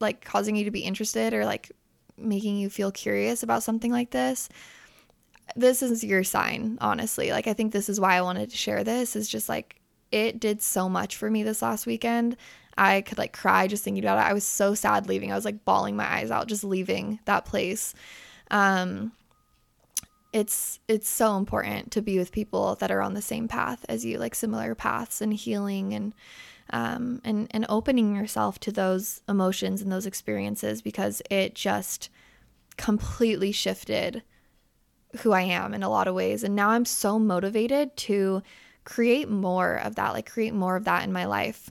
like 0.00 0.24
causing 0.24 0.56
you 0.56 0.64
to 0.64 0.70
be 0.70 0.80
interested 0.80 1.34
or 1.34 1.44
like 1.44 1.70
making 2.16 2.56
you 2.56 2.70
feel 2.70 2.90
curious 2.90 3.42
about 3.42 3.62
something 3.62 3.92
like 3.92 4.10
this 4.10 4.48
this 5.54 5.82
is 5.82 6.02
your 6.02 6.24
sign 6.24 6.78
honestly. 6.80 7.30
Like 7.30 7.46
i 7.46 7.52
think 7.52 7.72
this 7.72 7.88
is 7.88 8.00
why 8.00 8.16
i 8.16 8.22
wanted 8.22 8.50
to 8.50 8.56
share 8.56 8.82
this 8.82 9.14
is 9.14 9.28
just 9.28 9.48
like 9.48 9.80
it 10.10 10.40
did 10.40 10.62
so 10.62 10.88
much 10.88 11.16
for 11.16 11.30
me 11.30 11.42
this 11.42 11.62
last 11.62 11.86
weekend 11.86 12.36
I 12.76 13.02
could 13.02 13.18
like 13.18 13.32
cry 13.32 13.66
just 13.66 13.84
thinking 13.84 14.02
about 14.04 14.18
it. 14.18 14.28
I 14.28 14.32
was 14.32 14.44
so 14.44 14.74
sad 14.74 15.06
leaving. 15.06 15.32
I 15.32 15.34
was 15.34 15.44
like 15.44 15.64
bawling 15.64 15.96
my 15.96 16.10
eyes 16.10 16.30
out 16.30 16.48
just 16.48 16.64
leaving 16.64 17.20
that 17.26 17.44
place. 17.44 17.94
Um, 18.50 19.12
it's 20.32 20.80
it's 20.88 21.08
so 21.08 21.36
important 21.36 21.92
to 21.92 22.02
be 22.02 22.18
with 22.18 22.32
people 22.32 22.76
that 22.76 22.90
are 22.90 23.02
on 23.02 23.14
the 23.14 23.22
same 23.22 23.48
path 23.48 23.84
as 23.88 24.04
you, 24.04 24.18
like 24.18 24.34
similar 24.34 24.74
paths 24.74 25.20
and 25.20 25.34
healing 25.34 25.92
and 25.92 26.14
um, 26.70 27.20
and 27.24 27.48
and 27.50 27.66
opening 27.68 28.16
yourself 28.16 28.58
to 28.60 28.72
those 28.72 29.20
emotions 29.28 29.82
and 29.82 29.92
those 29.92 30.06
experiences 30.06 30.80
because 30.80 31.20
it 31.30 31.54
just 31.54 32.08
completely 32.76 33.52
shifted 33.52 34.22
who 35.18 35.32
I 35.32 35.42
am 35.42 35.74
in 35.74 35.82
a 35.82 35.90
lot 35.90 36.08
of 36.08 36.14
ways. 36.14 36.42
And 36.42 36.56
now 36.56 36.70
I'm 36.70 36.86
so 36.86 37.18
motivated 37.18 37.94
to 37.98 38.42
create 38.84 39.28
more 39.28 39.76
of 39.76 39.96
that, 39.96 40.14
like 40.14 40.30
create 40.30 40.54
more 40.54 40.76
of 40.76 40.84
that 40.84 41.04
in 41.04 41.12
my 41.12 41.26
life. 41.26 41.70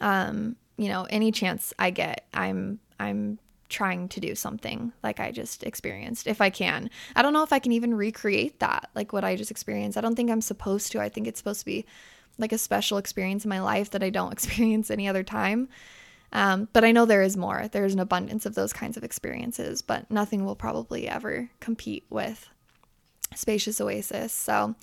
Um, 0.00 0.56
you 0.76 0.88
know, 0.88 1.06
any 1.08 1.32
chance 1.32 1.72
I 1.78 1.90
get, 1.90 2.26
I'm 2.34 2.80
I'm 2.98 3.38
trying 3.68 4.08
to 4.08 4.20
do 4.20 4.34
something 4.34 4.92
like 5.02 5.18
I 5.20 5.30
just 5.32 5.64
experienced 5.64 6.26
if 6.26 6.40
I 6.40 6.50
can. 6.50 6.90
I 7.16 7.22
don't 7.22 7.32
know 7.32 7.42
if 7.42 7.52
I 7.52 7.58
can 7.58 7.72
even 7.72 7.94
recreate 7.94 8.60
that, 8.60 8.90
like 8.94 9.12
what 9.12 9.24
I 9.24 9.36
just 9.36 9.50
experienced. 9.50 9.98
I 9.98 10.00
don't 10.00 10.14
think 10.14 10.30
I'm 10.30 10.40
supposed 10.40 10.92
to. 10.92 11.00
I 11.00 11.08
think 11.08 11.26
it's 11.26 11.38
supposed 11.38 11.60
to 11.60 11.66
be 11.66 11.86
like 12.38 12.52
a 12.52 12.58
special 12.58 12.98
experience 12.98 13.44
in 13.44 13.48
my 13.48 13.60
life 13.60 13.90
that 13.90 14.02
I 14.02 14.10
don't 14.10 14.32
experience 14.38 14.90
any 14.90 15.08
other 15.08 15.22
time. 15.22 15.68
Um, 16.32 16.68
but 16.72 16.84
I 16.84 16.90
know 16.90 17.04
there 17.04 17.22
is 17.22 17.36
more. 17.36 17.68
There's 17.68 17.94
an 17.94 18.00
abundance 18.00 18.44
of 18.44 18.54
those 18.54 18.72
kinds 18.72 18.96
of 18.96 19.04
experiences, 19.04 19.82
but 19.82 20.10
nothing 20.10 20.44
will 20.44 20.56
probably 20.56 21.08
ever 21.08 21.48
compete 21.60 22.04
with 22.10 22.48
Spacious 23.34 23.80
Oasis. 23.80 24.32
So 24.32 24.74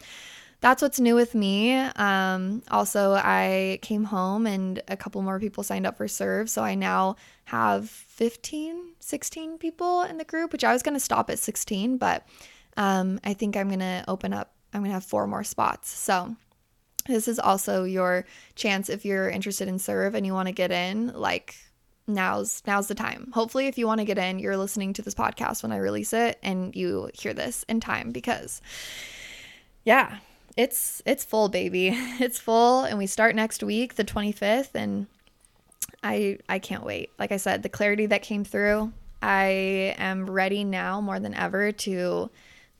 that's 0.61 0.83
what's 0.83 0.99
new 0.99 1.15
with 1.15 1.33
me. 1.33 1.73
Um, 1.73 2.61
also, 2.69 3.13
I 3.13 3.79
came 3.81 4.03
home 4.05 4.45
and 4.45 4.81
a 4.87 4.95
couple 4.95 5.21
more 5.23 5.39
people 5.39 5.63
signed 5.63 5.87
up 5.87 5.97
for 5.97 6.07
Serve. 6.07 6.49
So 6.49 6.63
I 6.63 6.75
now 6.75 7.15
have 7.45 7.89
15, 7.89 8.93
16 8.99 9.57
people 9.57 10.03
in 10.03 10.19
the 10.19 10.23
group, 10.23 10.51
which 10.51 10.63
I 10.63 10.71
was 10.71 10.83
going 10.83 10.93
to 10.93 10.99
stop 10.99 11.31
at 11.31 11.39
16, 11.39 11.97
but 11.97 12.27
um, 12.77 13.19
I 13.23 13.33
think 13.33 13.57
I'm 13.57 13.69
going 13.69 13.79
to 13.79 14.05
open 14.07 14.33
up, 14.33 14.53
I'm 14.71 14.81
going 14.81 14.91
to 14.91 14.93
have 14.93 15.03
four 15.03 15.25
more 15.25 15.43
spots. 15.43 15.89
So 15.89 16.35
this 17.07 17.27
is 17.27 17.39
also 17.39 17.83
your 17.83 18.25
chance 18.53 18.87
if 18.87 19.03
you're 19.03 19.29
interested 19.29 19.67
in 19.67 19.79
Serve 19.79 20.13
and 20.13 20.27
you 20.27 20.33
want 20.33 20.47
to 20.47 20.53
get 20.53 20.71
in, 20.71 21.11
like, 21.13 21.55
now's 22.07 22.61
now's 22.67 22.87
the 22.87 22.95
time. 22.95 23.31
Hopefully 23.33 23.67
if 23.67 23.77
you 23.77 23.87
want 23.87 23.99
to 23.99 24.05
get 24.05 24.17
in, 24.17 24.37
you're 24.37 24.57
listening 24.57 24.93
to 24.93 25.01
this 25.01 25.15
podcast 25.15 25.63
when 25.63 25.71
I 25.71 25.77
release 25.77 26.13
it 26.13 26.37
and 26.43 26.75
you 26.75 27.09
hear 27.13 27.33
this 27.33 27.63
in 27.69 27.79
time 27.79 28.11
because 28.11 28.61
yeah, 29.85 30.17
it's 30.57 31.01
it's 31.05 31.23
full 31.23 31.49
baby. 31.49 31.89
It's 32.19 32.39
full 32.39 32.83
and 32.83 32.97
we 32.97 33.07
start 33.07 33.35
next 33.35 33.63
week, 33.63 33.95
the 33.95 34.03
25th 34.03 34.75
and 34.75 35.07
I 36.03 36.39
I 36.49 36.59
can't 36.59 36.83
wait. 36.83 37.11
Like 37.19 37.31
I 37.31 37.37
said, 37.37 37.63
the 37.63 37.69
clarity 37.69 38.05
that 38.07 38.21
came 38.21 38.43
through, 38.43 38.91
I 39.21 39.95
am 39.97 40.29
ready 40.29 40.63
now 40.63 41.01
more 41.01 41.19
than 41.19 41.33
ever 41.33 41.71
to 41.71 42.29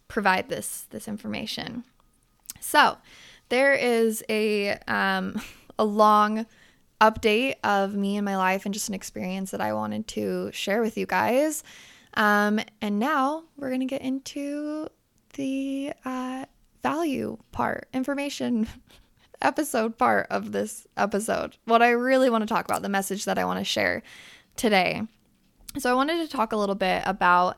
provide 0.08 0.50
this 0.50 0.86
this 0.90 1.08
information. 1.08 1.84
So, 2.60 2.98
there 3.50 3.74
is 3.74 4.24
a 4.30 4.72
um 4.88 5.42
a 5.80 5.86
long 5.86 6.46
update 7.00 7.56
of 7.64 7.96
me 7.96 8.16
and 8.18 8.26
my 8.26 8.38
life 8.38 8.66
and 8.66 8.74
just 8.74 8.88
an 8.88 8.94
experience 8.94 9.52
that 9.52 9.62
I 9.62 9.74
wanted 9.74 10.08
to 10.10 10.52
share 10.54 10.82
with 10.82 10.98
you 10.98 11.08
guys. 11.08 11.64
Um, 12.14 12.60
and 12.82 13.00
now 13.00 13.44
we're 13.58 13.76
to 13.76 13.86
get 13.86 14.02
into 14.02 14.88
the 15.34 15.94
uh, 16.06 16.46
value 16.84 17.38
part, 17.52 17.88
information 17.94 18.68
episode 19.42 19.98
part 19.98 20.28
of 20.30 20.52
this 20.52 20.88
episode. 20.98 21.58
What 21.66 21.82
I 21.82 21.90
really 21.90 22.30
want 22.30 22.44
to 22.44 22.54
talk 22.54 22.66
about, 22.66 22.82
the 22.82 22.90
message 22.90 23.26
that 23.26 23.38
I 23.38 23.46
want 23.46 23.60
to 23.60 23.66
share 23.66 24.04
today. 24.56 25.04
So, 25.78 25.92
I 25.92 25.96
wanted 25.96 26.18
to 26.18 26.36
talk 26.36 26.52
a 26.52 26.58
little 26.58 26.76
bit 26.76 27.04
about 27.06 27.58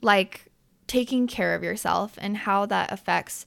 like 0.00 0.46
taking 0.86 1.26
care 1.26 1.54
of 1.54 1.62
yourself 1.62 2.14
and 2.18 2.36
how 2.36 2.66
that 2.66 2.92
affects 2.92 3.44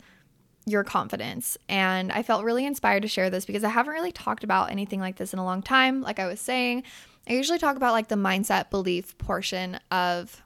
your 0.68 0.84
confidence. 0.84 1.58
And 1.70 2.12
I 2.12 2.24
felt 2.24 2.44
really 2.44 2.66
inspired 2.66 3.04
to 3.04 3.08
share 3.08 3.30
this 3.30 3.46
because 3.46 3.64
I 3.64 3.70
haven't 3.70 3.94
really 3.94 4.12
talked 4.12 4.44
about 4.44 4.70
anything 4.70 5.00
like 5.00 5.16
this 5.16 5.32
in 5.34 5.40
a 5.40 5.46
long 5.46 5.62
time. 5.62 6.02
Like 6.02 6.20
I 6.20 6.28
was 6.28 6.42
saying, 6.42 6.84
I 7.28 7.34
usually 7.34 7.58
talk 7.58 7.78
about 7.78 7.94
like 7.94 8.10
the 8.10 8.16
mindset 8.16 8.70
belief 8.70 9.18
portion 9.18 9.80
of 9.92 10.44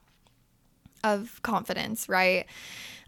of 1.03 1.41
confidence, 1.41 2.07
right? 2.07 2.45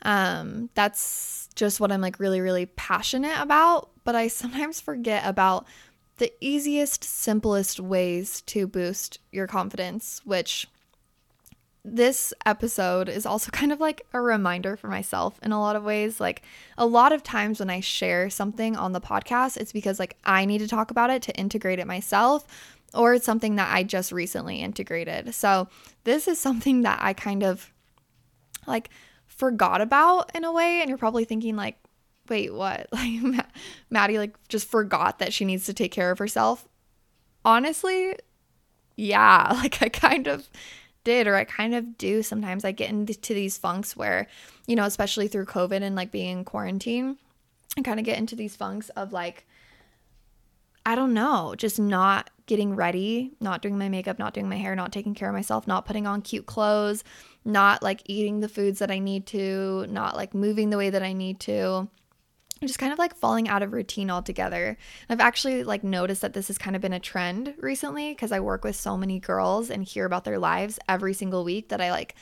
Um 0.03 0.69
that's 0.75 1.49
just 1.55 1.79
what 1.79 1.91
I'm 1.91 2.01
like 2.01 2.19
really 2.19 2.41
really 2.41 2.65
passionate 2.65 3.39
about, 3.39 3.89
but 4.03 4.15
I 4.15 4.27
sometimes 4.27 4.79
forget 4.79 5.25
about 5.25 5.65
the 6.17 6.31
easiest 6.39 7.03
simplest 7.03 7.79
ways 7.79 8.41
to 8.41 8.67
boost 8.67 9.19
your 9.31 9.47
confidence, 9.47 10.21
which 10.23 10.67
this 11.85 12.33
episode 12.45 13.09
is 13.09 13.25
also 13.25 13.51
kind 13.51 13.71
of 13.71 13.79
like 13.79 14.05
a 14.13 14.21
reminder 14.21 14.77
for 14.77 14.87
myself 14.87 15.39
in 15.43 15.51
a 15.51 15.59
lot 15.59 15.75
of 15.75 15.83
ways. 15.83 16.19
Like 16.19 16.43
a 16.77 16.85
lot 16.85 17.11
of 17.11 17.23
times 17.23 17.59
when 17.59 17.69
I 17.69 17.79
share 17.79 18.29
something 18.29 18.75
on 18.75 18.93
the 18.93 19.01
podcast, 19.01 19.57
it's 19.57 19.73
because 19.73 19.99
like 19.99 20.17
I 20.23 20.45
need 20.45 20.59
to 20.59 20.67
talk 20.67 20.91
about 20.91 21.09
it 21.09 21.21
to 21.23 21.35
integrate 21.35 21.79
it 21.79 21.87
myself 21.87 22.45
or 22.93 23.15
it's 23.15 23.25
something 23.25 23.55
that 23.55 23.73
I 23.73 23.83
just 23.83 24.11
recently 24.11 24.57
integrated. 24.57 25.33
So, 25.33 25.67
this 26.03 26.27
is 26.27 26.39
something 26.39 26.83
that 26.83 26.99
I 27.01 27.13
kind 27.13 27.43
of 27.43 27.71
like 28.67 28.89
forgot 29.37 29.81
about 29.81 30.31
in 30.35 30.43
a 30.43 30.51
way 30.51 30.79
and 30.81 30.89
you're 30.89 30.97
probably 30.97 31.25
thinking 31.25 31.55
like 31.55 31.77
wait, 32.29 32.53
what? 32.53 32.87
Like 32.93 33.45
Maddie 33.89 34.17
like 34.17 34.35
just 34.47 34.67
forgot 34.67 35.19
that 35.19 35.33
she 35.33 35.45
needs 35.45 35.65
to 35.65 35.73
take 35.73 35.91
care 35.91 36.11
of 36.11 36.19
herself. 36.19 36.67
Honestly, 37.45 38.15
yeah, 38.95 39.49
like 39.53 39.81
I 39.81 39.89
kind 39.89 40.27
of 40.27 40.49
did 41.03 41.27
or 41.27 41.35
I 41.35 41.43
kind 41.43 41.75
of 41.75 41.97
do 41.97 42.23
sometimes. 42.23 42.63
I 42.63 42.71
get 42.71 42.89
into 42.89 43.33
these 43.33 43.57
funks 43.57 43.95
where, 43.95 44.27
you 44.67 44.75
know, 44.75 44.85
especially 44.85 45.27
through 45.27 45.45
COVID 45.45 45.81
and 45.81 45.95
like 45.95 46.11
being 46.11 46.39
in 46.39 46.45
quarantine, 46.45 47.17
I 47.77 47.81
kind 47.81 47.99
of 47.99 48.05
get 48.05 48.17
into 48.17 48.35
these 48.35 48.55
funks 48.55 48.89
of 48.89 49.11
like, 49.11 49.45
I 50.85 50.95
don't 50.95 51.13
know, 51.13 51.55
just 51.57 51.79
not 51.79 52.29
getting 52.45 52.75
ready, 52.75 53.31
not 53.39 53.61
doing 53.61 53.77
my 53.77 53.87
makeup, 53.87 54.19
not 54.19 54.33
doing 54.33 54.49
my 54.49 54.57
hair, 54.57 54.75
not 54.75 54.91
taking 54.91 55.13
care 55.13 55.29
of 55.29 55.35
myself, 55.35 55.65
not 55.65 55.85
putting 55.85 56.05
on 56.05 56.21
cute 56.21 56.45
clothes, 56.45 57.03
not 57.45 57.81
like 57.81 58.01
eating 58.05 58.41
the 58.41 58.49
foods 58.49 58.79
that 58.79 58.91
I 58.91 58.99
need 58.99 59.25
to, 59.27 59.87
not 59.87 60.17
like 60.17 60.33
moving 60.33 60.69
the 60.69 60.77
way 60.77 60.89
that 60.89 61.03
I 61.03 61.13
need 61.13 61.39
to 61.41 61.87
just 62.67 62.79
kind 62.79 62.93
of 62.93 62.99
like 62.99 63.15
falling 63.15 63.47
out 63.47 63.63
of 63.63 63.73
routine 63.73 64.09
altogether. 64.09 64.77
I've 65.09 65.19
actually 65.19 65.63
like 65.63 65.83
noticed 65.83 66.21
that 66.21 66.33
this 66.33 66.47
has 66.47 66.57
kind 66.57 66.75
of 66.75 66.81
been 66.81 66.93
a 66.93 66.99
trend 66.99 67.53
recently 67.59 68.11
because 68.11 68.31
I 68.31 68.39
work 68.39 68.63
with 68.63 68.75
so 68.75 68.97
many 68.97 69.19
girls 69.19 69.69
and 69.69 69.83
hear 69.83 70.05
about 70.05 70.23
their 70.23 70.39
lives 70.39 70.79
every 70.87 71.13
single 71.13 71.43
week 71.43 71.69
that 71.69 71.81
I 71.81 71.91
like 71.91 72.15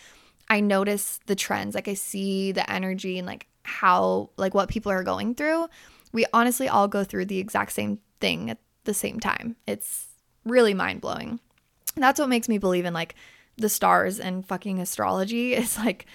I 0.49 0.59
notice 0.59 1.19
the 1.27 1.35
trends. 1.35 1.75
Like 1.75 1.87
I 1.87 1.93
see 1.93 2.51
the 2.51 2.69
energy 2.69 3.17
and 3.17 3.27
like 3.27 3.47
how 3.63 4.31
like 4.37 4.53
what 4.53 4.69
people 4.69 4.91
are 4.91 5.03
going 5.03 5.35
through. 5.35 5.67
We 6.11 6.25
honestly 6.33 6.67
all 6.67 6.87
go 6.87 7.03
through 7.03 7.25
the 7.25 7.39
exact 7.39 7.71
same 7.71 7.99
thing 8.21 8.49
at 8.49 8.59
the 8.85 8.93
same 8.93 9.19
time. 9.19 9.55
It's 9.67 10.07
really 10.45 10.73
mind-blowing. 10.73 11.39
That's 11.95 12.19
what 12.19 12.29
makes 12.29 12.47
me 12.47 12.57
believe 12.57 12.85
in 12.85 12.93
like 12.93 13.15
the 13.57 13.69
stars 13.69 14.19
and 14.19 14.45
fucking 14.45 14.79
astrology 14.79 15.53
is 15.55 15.77
like 15.77 16.05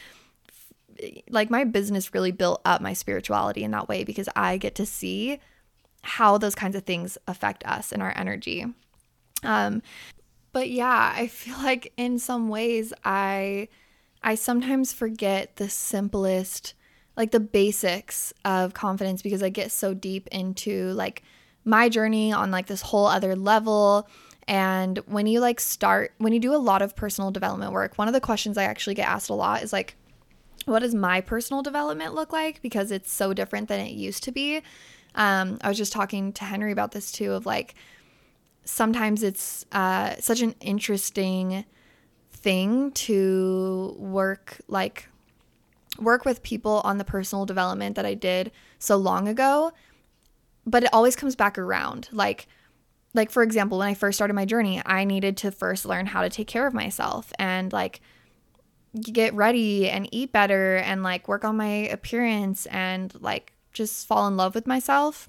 like 1.29 1.51
my 1.51 1.65
business 1.65 2.15
really 2.15 2.33
built 2.33 2.63
up 2.65 2.81
my 2.81 2.95
spirituality 2.95 3.63
in 3.63 3.71
that 3.73 3.89
way 3.89 4.03
because 4.03 4.31
I 4.35 4.57
get 4.57 4.75
to 4.77 4.87
see 4.87 5.39
how 6.03 6.39
those 6.39 6.55
kinds 6.55 6.75
of 6.75 6.85
things 6.85 7.19
affect 7.27 7.67
us 7.67 7.93
and 7.93 8.03
our 8.03 8.15
energy. 8.17 8.65
Um 9.43 9.83
but 10.53 10.71
yeah, 10.71 11.13
I 11.15 11.27
feel 11.27 11.59
like 11.59 11.93
in 11.99 12.19
some 12.19 12.49
ways 12.49 12.95
I 13.05 13.69
I 14.23 14.37
sometimes 14.37 14.93
forget 14.93 15.57
the 15.57 15.69
simplest 15.69 16.73
like 17.17 17.31
the 17.31 17.41
basics 17.41 18.33
of 18.45 18.75
confidence 18.75 19.23
because 19.23 19.43
I 19.43 19.51
get 19.51 19.73
so 19.73 19.93
deep 19.93 20.29
into 20.29 20.93
like 20.93 21.23
my 21.67 21.91
journey 21.91 22.33
on 22.33 22.51
like 22.51 22.67
this 22.67 22.81
whole 22.81 23.07
other 23.07 23.37
level. 23.37 24.09
And 24.49 24.99
when 25.07 25.27
you 25.27 25.41
like 25.41 25.61
start 25.61 26.15
when 26.17 26.33
you 26.33 26.41
do 26.41 26.55
a 26.55 26.57
lot 26.57 26.81
of 26.81 26.97
personal 26.97 27.31
development 27.31 27.73
work, 27.73 27.99
one 27.99 28.09
of 28.09 28.15
the 28.15 28.21
questions 28.21 28.57
I 28.57 28.65
actually 28.65 28.95
get 28.95 29.09
asked 29.09 29.29
a 29.29 29.35
lot 29.35 29.63
is 29.63 29.73
like 29.73 29.97
what 30.65 30.81
does 30.81 30.95
my 30.95 31.21
personal 31.21 31.63
development 31.63 32.15
look 32.15 32.33
like? 32.33 32.61
Because 32.63 32.91
it's 32.91 33.13
so 33.13 33.33
different 33.33 33.69
than 33.69 33.81
it 33.81 33.93
used 33.93 34.25
to 34.25 34.33
be. 34.33 34.63
Um, 35.15 35.59
i 35.63 35.69
was 35.69 35.79
just 35.79 35.95
talking 35.95 36.33
to 36.35 36.45
henry 36.45 36.73
about 36.73 36.93
this 36.93 37.11
too 37.11 37.33
of 37.33 37.47
like 37.47 37.75
sometimes 38.65 39.23
it's 39.23 39.65
uh, 39.73 40.15
such 40.19 40.43
an 40.43 40.55
interesting 40.61 41.65
thing 42.31 42.91
to 42.93 43.97
work 43.99 44.59
like 44.69 45.09
work 45.99 46.27
with 46.27 46.43
people 46.43 46.83
on 46.85 46.99
the 46.99 47.05
personal 47.05 47.47
development 47.47 47.97
that 47.97 48.05
i 48.05 48.13
did 48.13 48.53
so 48.79 48.97
long 48.97 49.27
ago 49.27 49.73
but 50.67 50.83
it 50.83 50.91
always 50.93 51.17
comes 51.17 51.37
back 51.37 51.59
around 51.59 52.09
like 52.13 52.47
like 53.15 53.31
for 53.31 53.43
example 53.43 53.79
when 53.79 53.89
i 53.89 53.95
first 53.95 54.19
started 54.19 54.35
my 54.35 54.45
journey 54.45 54.83
i 54.85 55.05
needed 55.05 55.37
to 55.37 55.51
first 55.51 55.87
learn 55.87 56.07
how 56.07 56.23
to 56.23 56.29
take 56.29 56.47
care 56.47 56.67
of 56.67 56.75
myself 56.75 57.33
and 57.39 57.73
like 57.73 58.01
get 59.01 59.35
ready 59.35 59.89
and 59.89 60.09
eat 60.13 60.33
better 60.33 60.77
and 60.77 61.03
like 61.03 61.29
work 61.29 61.45
on 61.45 61.57
my 61.57 61.89
appearance 61.89 62.67
and 62.67 63.15
like 63.21 63.53
just 63.73 64.07
fall 64.07 64.27
in 64.27 64.37
love 64.37 64.55
with 64.55 64.67
myself. 64.67 65.29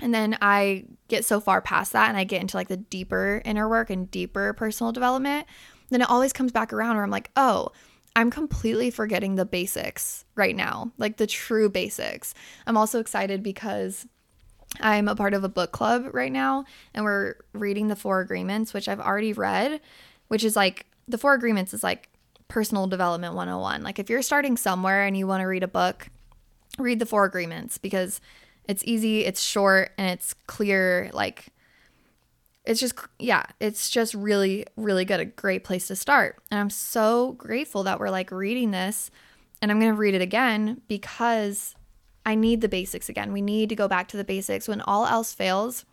And 0.00 0.12
then 0.12 0.36
I 0.40 0.86
get 1.08 1.24
so 1.24 1.40
far 1.40 1.60
past 1.60 1.92
that 1.92 2.08
and 2.08 2.18
I 2.18 2.24
get 2.24 2.40
into 2.40 2.56
like 2.56 2.68
the 2.68 2.76
deeper 2.76 3.42
inner 3.44 3.68
work 3.68 3.90
and 3.90 4.10
deeper 4.10 4.52
personal 4.54 4.92
development. 4.92 5.46
Then 5.90 6.00
it 6.00 6.10
always 6.10 6.32
comes 6.32 6.50
back 6.50 6.72
around 6.72 6.96
where 6.96 7.04
I'm 7.04 7.10
like, 7.10 7.30
oh, 7.36 7.68
I'm 8.16 8.30
completely 8.30 8.90
forgetting 8.90 9.34
the 9.34 9.44
basics 9.44 10.24
right 10.34 10.54
now, 10.54 10.92
like 10.98 11.16
the 11.16 11.26
true 11.26 11.68
basics. 11.68 12.32
I'm 12.66 12.76
also 12.76 13.00
excited 13.00 13.42
because 13.42 14.06
I'm 14.80 15.08
a 15.08 15.14
part 15.14 15.34
of 15.34 15.44
a 15.44 15.48
book 15.48 15.72
club 15.72 16.10
right 16.12 16.32
now 16.32 16.64
and 16.92 17.04
we're 17.04 17.36
reading 17.52 17.88
the 17.88 17.96
Four 17.96 18.20
Agreements, 18.20 18.74
which 18.74 18.88
I've 18.88 19.00
already 19.00 19.32
read, 19.32 19.80
which 20.28 20.44
is 20.44 20.56
like 20.56 20.86
the 21.06 21.18
Four 21.18 21.34
Agreements 21.34 21.72
is 21.74 21.82
like 21.82 22.08
personal 22.48 22.86
development 22.86 23.34
101. 23.34 23.82
Like 23.82 23.98
if 23.98 24.10
you're 24.10 24.22
starting 24.22 24.56
somewhere 24.56 25.04
and 25.04 25.16
you 25.16 25.26
want 25.26 25.40
to 25.40 25.46
read 25.46 25.62
a 25.62 25.68
book, 25.68 26.08
read 26.78 26.98
the 26.98 27.06
four 27.06 27.24
agreements 27.24 27.78
because 27.78 28.20
it's 28.66 28.84
easy, 28.84 29.24
it's 29.24 29.42
short, 29.42 29.92
and 29.98 30.08
it's 30.10 30.34
clear. 30.46 31.10
Like 31.12 31.48
it's 32.64 32.80
just, 32.80 32.94
yeah, 33.18 33.44
it's 33.60 33.90
just 33.90 34.14
really, 34.14 34.66
really 34.76 35.04
good. 35.04 35.20
A 35.20 35.24
great 35.24 35.64
place 35.64 35.86
to 35.88 35.96
start. 35.96 36.36
And 36.50 36.58
I'm 36.58 36.70
so 36.70 37.32
grateful 37.32 37.82
that 37.84 38.00
we're 38.00 38.10
like 38.10 38.30
reading 38.30 38.70
this. 38.70 39.10
And 39.60 39.70
I'm 39.70 39.80
going 39.80 39.92
to 39.92 39.98
read 39.98 40.14
it 40.14 40.22
again 40.22 40.82
because 40.88 41.74
I 42.26 42.34
need 42.34 42.60
the 42.60 42.68
basics 42.68 43.08
again. 43.08 43.32
We 43.32 43.42
need 43.42 43.68
to 43.68 43.76
go 43.76 43.88
back 43.88 44.08
to 44.08 44.16
the 44.16 44.24
basics. 44.24 44.68
When 44.68 44.80
all 44.80 45.06
else 45.06 45.34
fails, 45.34 45.84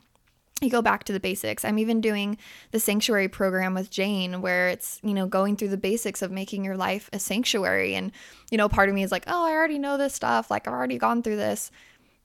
you 0.61 0.69
go 0.69 0.81
back 0.81 1.03
to 1.05 1.13
the 1.13 1.19
basics. 1.19 1.65
I'm 1.65 1.79
even 1.79 2.01
doing 2.01 2.37
the 2.71 2.79
sanctuary 2.79 3.27
program 3.27 3.73
with 3.73 3.89
Jane 3.89 4.41
where 4.41 4.69
it's, 4.69 4.99
you 5.03 5.13
know, 5.13 5.25
going 5.25 5.57
through 5.57 5.69
the 5.69 5.77
basics 5.77 6.21
of 6.21 6.31
making 6.31 6.63
your 6.63 6.77
life 6.77 7.09
a 7.11 7.19
sanctuary. 7.19 7.95
And, 7.95 8.11
you 8.51 8.57
know, 8.57 8.69
part 8.69 8.87
of 8.87 8.95
me 8.95 9.03
is 9.03 9.11
like, 9.11 9.23
oh, 9.27 9.45
I 9.45 9.51
already 9.51 9.79
know 9.79 9.97
this 9.97 10.13
stuff. 10.13 10.51
Like, 10.51 10.67
I've 10.67 10.73
already 10.73 10.97
gone 10.97 11.23
through 11.23 11.37
this. 11.37 11.71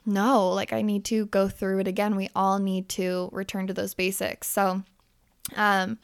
No, 0.05 0.51
like, 0.51 0.73
I 0.73 0.83
need 0.83 1.05
to 1.07 1.27
go 1.27 1.49
through 1.49 1.81
it 1.81 1.89
again. 1.89 2.15
We 2.15 2.29
all 2.37 2.59
need 2.59 2.89
to 2.91 3.29
return 3.33 3.67
to 3.67 3.75
those 3.75 3.95
basics. 3.95 4.47
So, 4.47 4.83
um, 5.57 5.99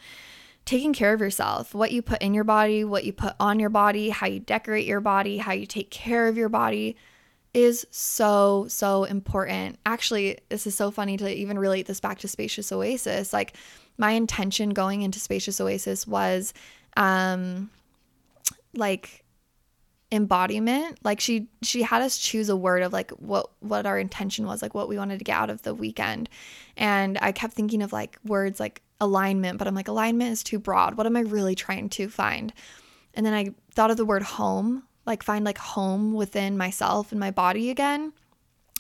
taking 0.64 0.92
care 0.92 1.12
of 1.12 1.20
yourself, 1.20 1.74
what 1.74 1.92
you 1.92 2.02
put 2.02 2.22
in 2.22 2.34
your 2.34 2.44
body, 2.44 2.82
what 2.82 3.04
you 3.04 3.12
put 3.12 3.34
on 3.38 3.60
your 3.60 3.70
body, 3.70 4.08
how 4.08 4.26
you 4.26 4.40
decorate 4.40 4.86
your 4.86 5.00
body, 5.00 5.38
how 5.38 5.52
you 5.52 5.66
take 5.66 5.90
care 5.90 6.28
of 6.28 6.36
your 6.36 6.48
body 6.48 6.96
is 7.54 7.86
so, 7.90 8.66
so 8.68 9.04
important. 9.04 9.78
Actually, 9.84 10.38
this 10.48 10.66
is 10.66 10.74
so 10.74 10.90
funny 10.90 11.16
to 11.16 11.28
even 11.32 11.58
relate 11.58 11.86
this 11.86 12.00
back 12.00 12.18
to 12.20 12.28
Spacious 12.28 12.72
Oasis. 12.72 13.32
Like, 13.32 13.54
my 13.98 14.12
intention 14.12 14.70
going 14.70 15.02
into 15.02 15.20
Spacious 15.20 15.60
Oasis 15.60 16.06
was 16.06 16.52
um 16.96 17.70
like 18.74 19.24
embodiment. 20.10 20.98
Like 21.02 21.20
she 21.20 21.48
she 21.62 21.82
had 21.82 22.02
us 22.02 22.18
choose 22.18 22.48
a 22.48 22.56
word 22.56 22.82
of 22.82 22.92
like 22.92 23.10
what 23.12 23.50
what 23.60 23.86
our 23.86 23.98
intention 23.98 24.46
was 24.46 24.60
like 24.60 24.74
what 24.74 24.88
we 24.88 24.98
wanted 24.98 25.18
to 25.18 25.24
get 25.24 25.36
out 25.36 25.50
of 25.50 25.62
the 25.62 25.74
weekend. 25.74 26.28
And 26.76 27.18
i 27.20 27.32
kept 27.32 27.54
thinking 27.54 27.82
of 27.82 27.92
like 27.92 28.18
words 28.24 28.60
like 28.60 28.82
alignment 29.00 29.58
but 29.58 29.66
i'm 29.66 29.74
like 29.74 29.88
alignment 29.88 30.32
is 30.32 30.42
too 30.42 30.58
broad. 30.58 30.96
What 30.96 31.06
am 31.06 31.16
i 31.16 31.20
really 31.20 31.54
trying 31.54 31.88
to 31.90 32.08
find? 32.08 32.52
And 33.14 33.24
then 33.24 33.34
i 33.34 33.54
thought 33.74 33.90
of 33.90 33.96
the 33.96 34.04
word 34.04 34.22
home 34.22 34.84
like 35.06 35.22
find 35.22 35.44
like 35.44 35.58
home 35.58 36.12
within 36.12 36.56
myself 36.56 37.12
and 37.12 37.20
my 37.20 37.30
body 37.30 37.70
again. 37.70 38.12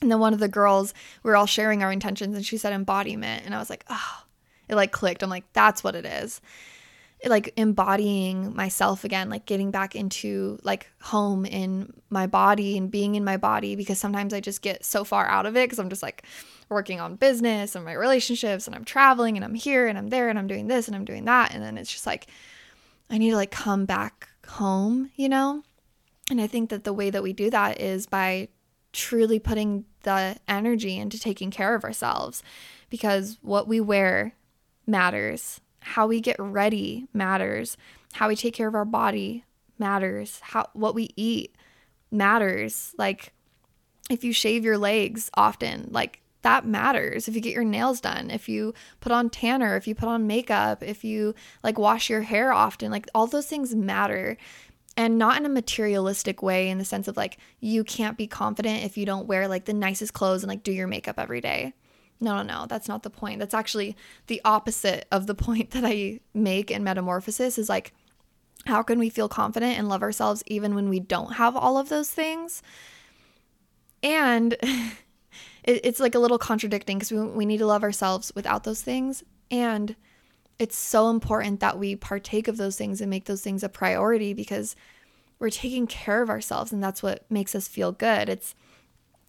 And 0.00 0.10
then 0.10 0.18
one 0.18 0.32
of 0.32 0.40
the 0.40 0.48
girls, 0.48 0.92
we 1.22 1.30
were 1.30 1.36
all 1.36 1.46
sharing 1.46 1.82
our 1.82 1.92
intentions 1.92 2.36
and 2.36 2.44
she 2.44 2.56
said 2.56 2.72
embodiment. 2.72 3.44
And 3.44 3.54
I 3.54 3.58
was 3.58 3.70
like, 3.70 3.84
oh, 3.88 4.24
it 4.68 4.74
like 4.74 4.92
clicked. 4.92 5.22
I'm 5.22 5.30
like, 5.30 5.44
that's 5.52 5.84
what 5.84 5.94
it 5.94 6.04
is. 6.04 6.40
It, 7.20 7.30
like 7.30 7.52
embodying 7.56 8.54
myself 8.56 9.04
again, 9.04 9.30
like 9.30 9.46
getting 9.46 9.70
back 9.70 9.94
into 9.94 10.58
like 10.64 10.90
home 11.00 11.46
in 11.46 11.92
my 12.10 12.26
body 12.26 12.76
and 12.76 12.90
being 12.90 13.14
in 13.14 13.24
my 13.24 13.36
body 13.36 13.76
because 13.76 13.98
sometimes 14.00 14.34
I 14.34 14.40
just 14.40 14.60
get 14.60 14.84
so 14.84 15.04
far 15.04 15.26
out 15.28 15.46
of 15.46 15.56
it 15.56 15.66
because 15.66 15.78
I'm 15.78 15.88
just 15.88 16.02
like 16.02 16.24
working 16.68 16.98
on 16.98 17.14
business 17.14 17.76
and 17.76 17.84
my 17.84 17.92
relationships 17.92 18.66
and 18.66 18.74
I'm 18.74 18.84
traveling 18.84 19.36
and 19.36 19.44
I'm 19.44 19.54
here 19.54 19.86
and 19.86 19.96
I'm 19.96 20.08
there 20.08 20.28
and 20.28 20.38
I'm 20.38 20.48
doing 20.48 20.66
this 20.66 20.88
and 20.88 20.96
I'm 20.96 21.04
doing 21.04 21.26
that. 21.26 21.54
And 21.54 21.62
then 21.62 21.78
it's 21.78 21.92
just 21.92 22.06
like, 22.06 22.26
I 23.08 23.18
need 23.18 23.30
to 23.30 23.36
like 23.36 23.52
come 23.52 23.84
back 23.84 24.28
home, 24.48 25.10
you 25.14 25.28
know? 25.28 25.62
And 26.32 26.40
I 26.40 26.46
think 26.46 26.70
that 26.70 26.84
the 26.84 26.94
way 26.94 27.10
that 27.10 27.22
we 27.22 27.34
do 27.34 27.50
that 27.50 27.78
is 27.78 28.06
by 28.06 28.48
truly 28.94 29.38
putting 29.38 29.84
the 30.04 30.38
energy 30.48 30.96
into 30.96 31.20
taking 31.20 31.50
care 31.50 31.74
of 31.74 31.84
ourselves 31.84 32.42
because 32.88 33.36
what 33.42 33.68
we 33.68 33.80
wear 33.80 34.34
matters. 34.86 35.60
How 35.80 36.06
we 36.06 36.22
get 36.22 36.36
ready 36.38 37.06
matters. 37.12 37.76
How 38.14 38.28
we 38.28 38.36
take 38.36 38.54
care 38.54 38.66
of 38.66 38.74
our 38.74 38.86
body 38.86 39.44
matters. 39.78 40.38
How 40.40 40.70
what 40.72 40.94
we 40.94 41.10
eat 41.16 41.54
matters. 42.10 42.94
Like 42.96 43.34
if 44.08 44.24
you 44.24 44.32
shave 44.32 44.64
your 44.64 44.78
legs 44.78 45.30
often, 45.34 45.88
like 45.90 46.22
that 46.40 46.64
matters. 46.64 47.28
If 47.28 47.34
you 47.34 47.42
get 47.42 47.52
your 47.52 47.62
nails 47.62 48.00
done, 48.00 48.30
if 48.30 48.48
you 48.48 48.72
put 49.00 49.12
on 49.12 49.28
tanner, 49.28 49.76
if 49.76 49.86
you 49.86 49.94
put 49.94 50.08
on 50.08 50.26
makeup, 50.26 50.82
if 50.82 51.04
you 51.04 51.34
like 51.62 51.78
wash 51.78 52.08
your 52.08 52.22
hair 52.22 52.54
often, 52.54 52.90
like 52.90 53.06
all 53.14 53.26
those 53.26 53.46
things 53.46 53.74
matter 53.74 54.38
and 54.96 55.18
not 55.18 55.38
in 55.38 55.46
a 55.46 55.48
materialistic 55.48 56.42
way 56.42 56.68
in 56.68 56.78
the 56.78 56.84
sense 56.84 57.08
of 57.08 57.16
like 57.16 57.38
you 57.60 57.84
can't 57.84 58.18
be 58.18 58.26
confident 58.26 58.84
if 58.84 58.96
you 58.96 59.06
don't 59.06 59.26
wear 59.26 59.48
like 59.48 59.64
the 59.64 59.72
nicest 59.72 60.12
clothes 60.12 60.42
and 60.42 60.50
like 60.50 60.62
do 60.62 60.72
your 60.72 60.86
makeup 60.86 61.18
every 61.18 61.40
day. 61.40 61.72
No, 62.20 62.36
no, 62.36 62.42
no, 62.42 62.66
that's 62.66 62.88
not 62.88 63.02
the 63.02 63.10
point. 63.10 63.40
That's 63.40 63.54
actually 63.54 63.96
the 64.26 64.40
opposite 64.44 65.06
of 65.10 65.26
the 65.26 65.34
point 65.46 65.70
that 65.72 65.84
I 65.84 66.20
make 66.34 66.70
in 66.70 66.84
Metamorphosis 66.84 67.58
is 67.58 67.68
like 67.68 67.92
how 68.66 68.82
can 68.82 68.98
we 68.98 69.10
feel 69.10 69.28
confident 69.28 69.76
and 69.76 69.88
love 69.88 70.02
ourselves 70.02 70.42
even 70.46 70.74
when 70.74 70.88
we 70.88 71.00
don't 71.00 71.34
have 71.34 71.56
all 71.56 71.78
of 71.78 71.88
those 71.88 72.10
things? 72.10 72.62
And 74.02 74.56
it's 75.64 76.00
like 76.00 76.14
a 76.14 76.18
little 76.18 76.38
contradicting 76.38 76.98
because 76.98 77.12
we, 77.12 77.20
we 77.20 77.46
need 77.46 77.58
to 77.58 77.66
love 77.66 77.82
ourselves 77.82 78.32
without 78.34 78.64
those 78.64 78.82
things. 78.82 79.24
And 79.50 79.96
it's 80.62 80.76
so 80.76 81.10
important 81.10 81.58
that 81.58 81.76
we 81.76 81.96
partake 81.96 82.46
of 82.46 82.56
those 82.56 82.76
things 82.76 83.00
and 83.00 83.10
make 83.10 83.24
those 83.24 83.42
things 83.42 83.64
a 83.64 83.68
priority 83.68 84.32
because 84.32 84.76
we're 85.40 85.50
taking 85.50 85.88
care 85.88 86.22
of 86.22 86.30
ourselves 86.30 86.70
and 86.70 86.80
that's 86.80 87.02
what 87.02 87.28
makes 87.28 87.56
us 87.56 87.66
feel 87.66 87.90
good. 87.90 88.28
It's 88.28 88.54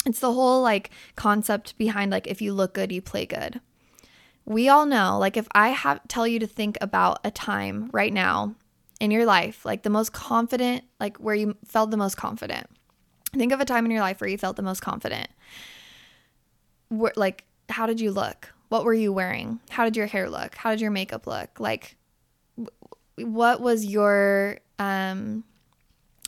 it's 0.05 0.19
the 0.19 0.31
whole 0.31 0.61
like 0.61 0.91
concept 1.15 1.75
behind 1.75 2.11
like 2.11 2.27
if 2.27 2.39
you 2.39 2.53
look 2.53 2.75
good, 2.75 2.91
you 2.91 3.01
play 3.01 3.25
good. 3.25 3.61
We 4.45 4.69
all 4.69 4.85
know 4.85 5.17
like 5.17 5.35
if 5.35 5.47
I 5.53 5.69
have 5.69 6.07
tell 6.07 6.27
you 6.27 6.37
to 6.37 6.45
think 6.45 6.77
about 6.81 7.17
a 7.23 7.31
time 7.31 7.89
right 7.91 8.13
now 8.13 8.53
in 8.99 9.09
your 9.09 9.25
life, 9.25 9.65
like 9.65 9.81
the 9.81 9.89
most 9.89 10.13
confident, 10.13 10.83
like 10.99 11.17
where 11.17 11.33
you 11.33 11.57
felt 11.65 11.89
the 11.89 11.97
most 11.97 12.15
confident. 12.15 12.67
Think 13.31 13.51
of 13.51 13.59
a 13.59 13.65
time 13.65 13.85
in 13.85 13.91
your 13.91 14.01
life 14.01 14.21
where 14.21 14.29
you 14.29 14.37
felt 14.37 14.55
the 14.55 14.61
most 14.61 14.81
confident. 14.81 15.29
Where, 16.89 17.13
like 17.15 17.45
how 17.69 17.87
did 17.87 17.99
you 17.99 18.11
look? 18.11 18.53
What 18.73 18.85
were 18.85 18.93
you 18.95 19.13
wearing? 19.13 19.59
How 19.69 19.83
did 19.83 19.95
your 19.95 20.07
hair 20.07 20.27
look? 20.31 20.55
How 20.55 20.71
did 20.71 20.81
your 20.81 20.89
makeup 20.89 21.27
look? 21.27 21.59
Like 21.59 21.95
what 23.17 23.61
was 23.61 23.85
your 23.85 24.57
um 24.79 25.43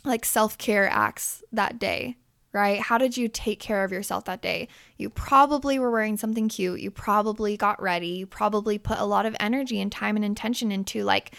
like 0.04 0.24
self-care 0.24 0.88
acts 0.88 1.42
that 1.50 1.80
day? 1.80 2.16
Right? 2.52 2.78
How 2.78 2.98
did 2.98 3.16
you 3.16 3.26
take 3.26 3.58
care 3.58 3.82
of 3.82 3.90
yourself 3.90 4.26
that 4.26 4.42
day? 4.42 4.68
You 4.96 5.10
probably 5.10 5.80
were 5.80 5.90
wearing 5.90 6.16
something 6.16 6.48
cute. 6.48 6.78
You 6.78 6.92
probably 6.92 7.56
got 7.56 7.82
ready. 7.82 8.10
You 8.10 8.26
probably 8.26 8.78
put 8.78 9.00
a 9.00 9.06
lot 9.06 9.26
of 9.26 9.34
energy 9.40 9.80
and 9.80 9.90
time 9.90 10.14
and 10.14 10.24
intention 10.24 10.70
into 10.70 11.02
like 11.02 11.34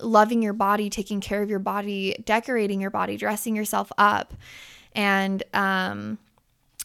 loving 0.00 0.40
your 0.40 0.54
body, 0.54 0.88
taking 0.88 1.20
care 1.20 1.42
of 1.42 1.50
your 1.50 1.58
body, 1.58 2.16
decorating 2.24 2.80
your 2.80 2.90
body, 2.90 3.18
dressing 3.18 3.54
yourself 3.54 3.92
up. 3.98 4.32
And 4.94 5.42
um 5.52 6.16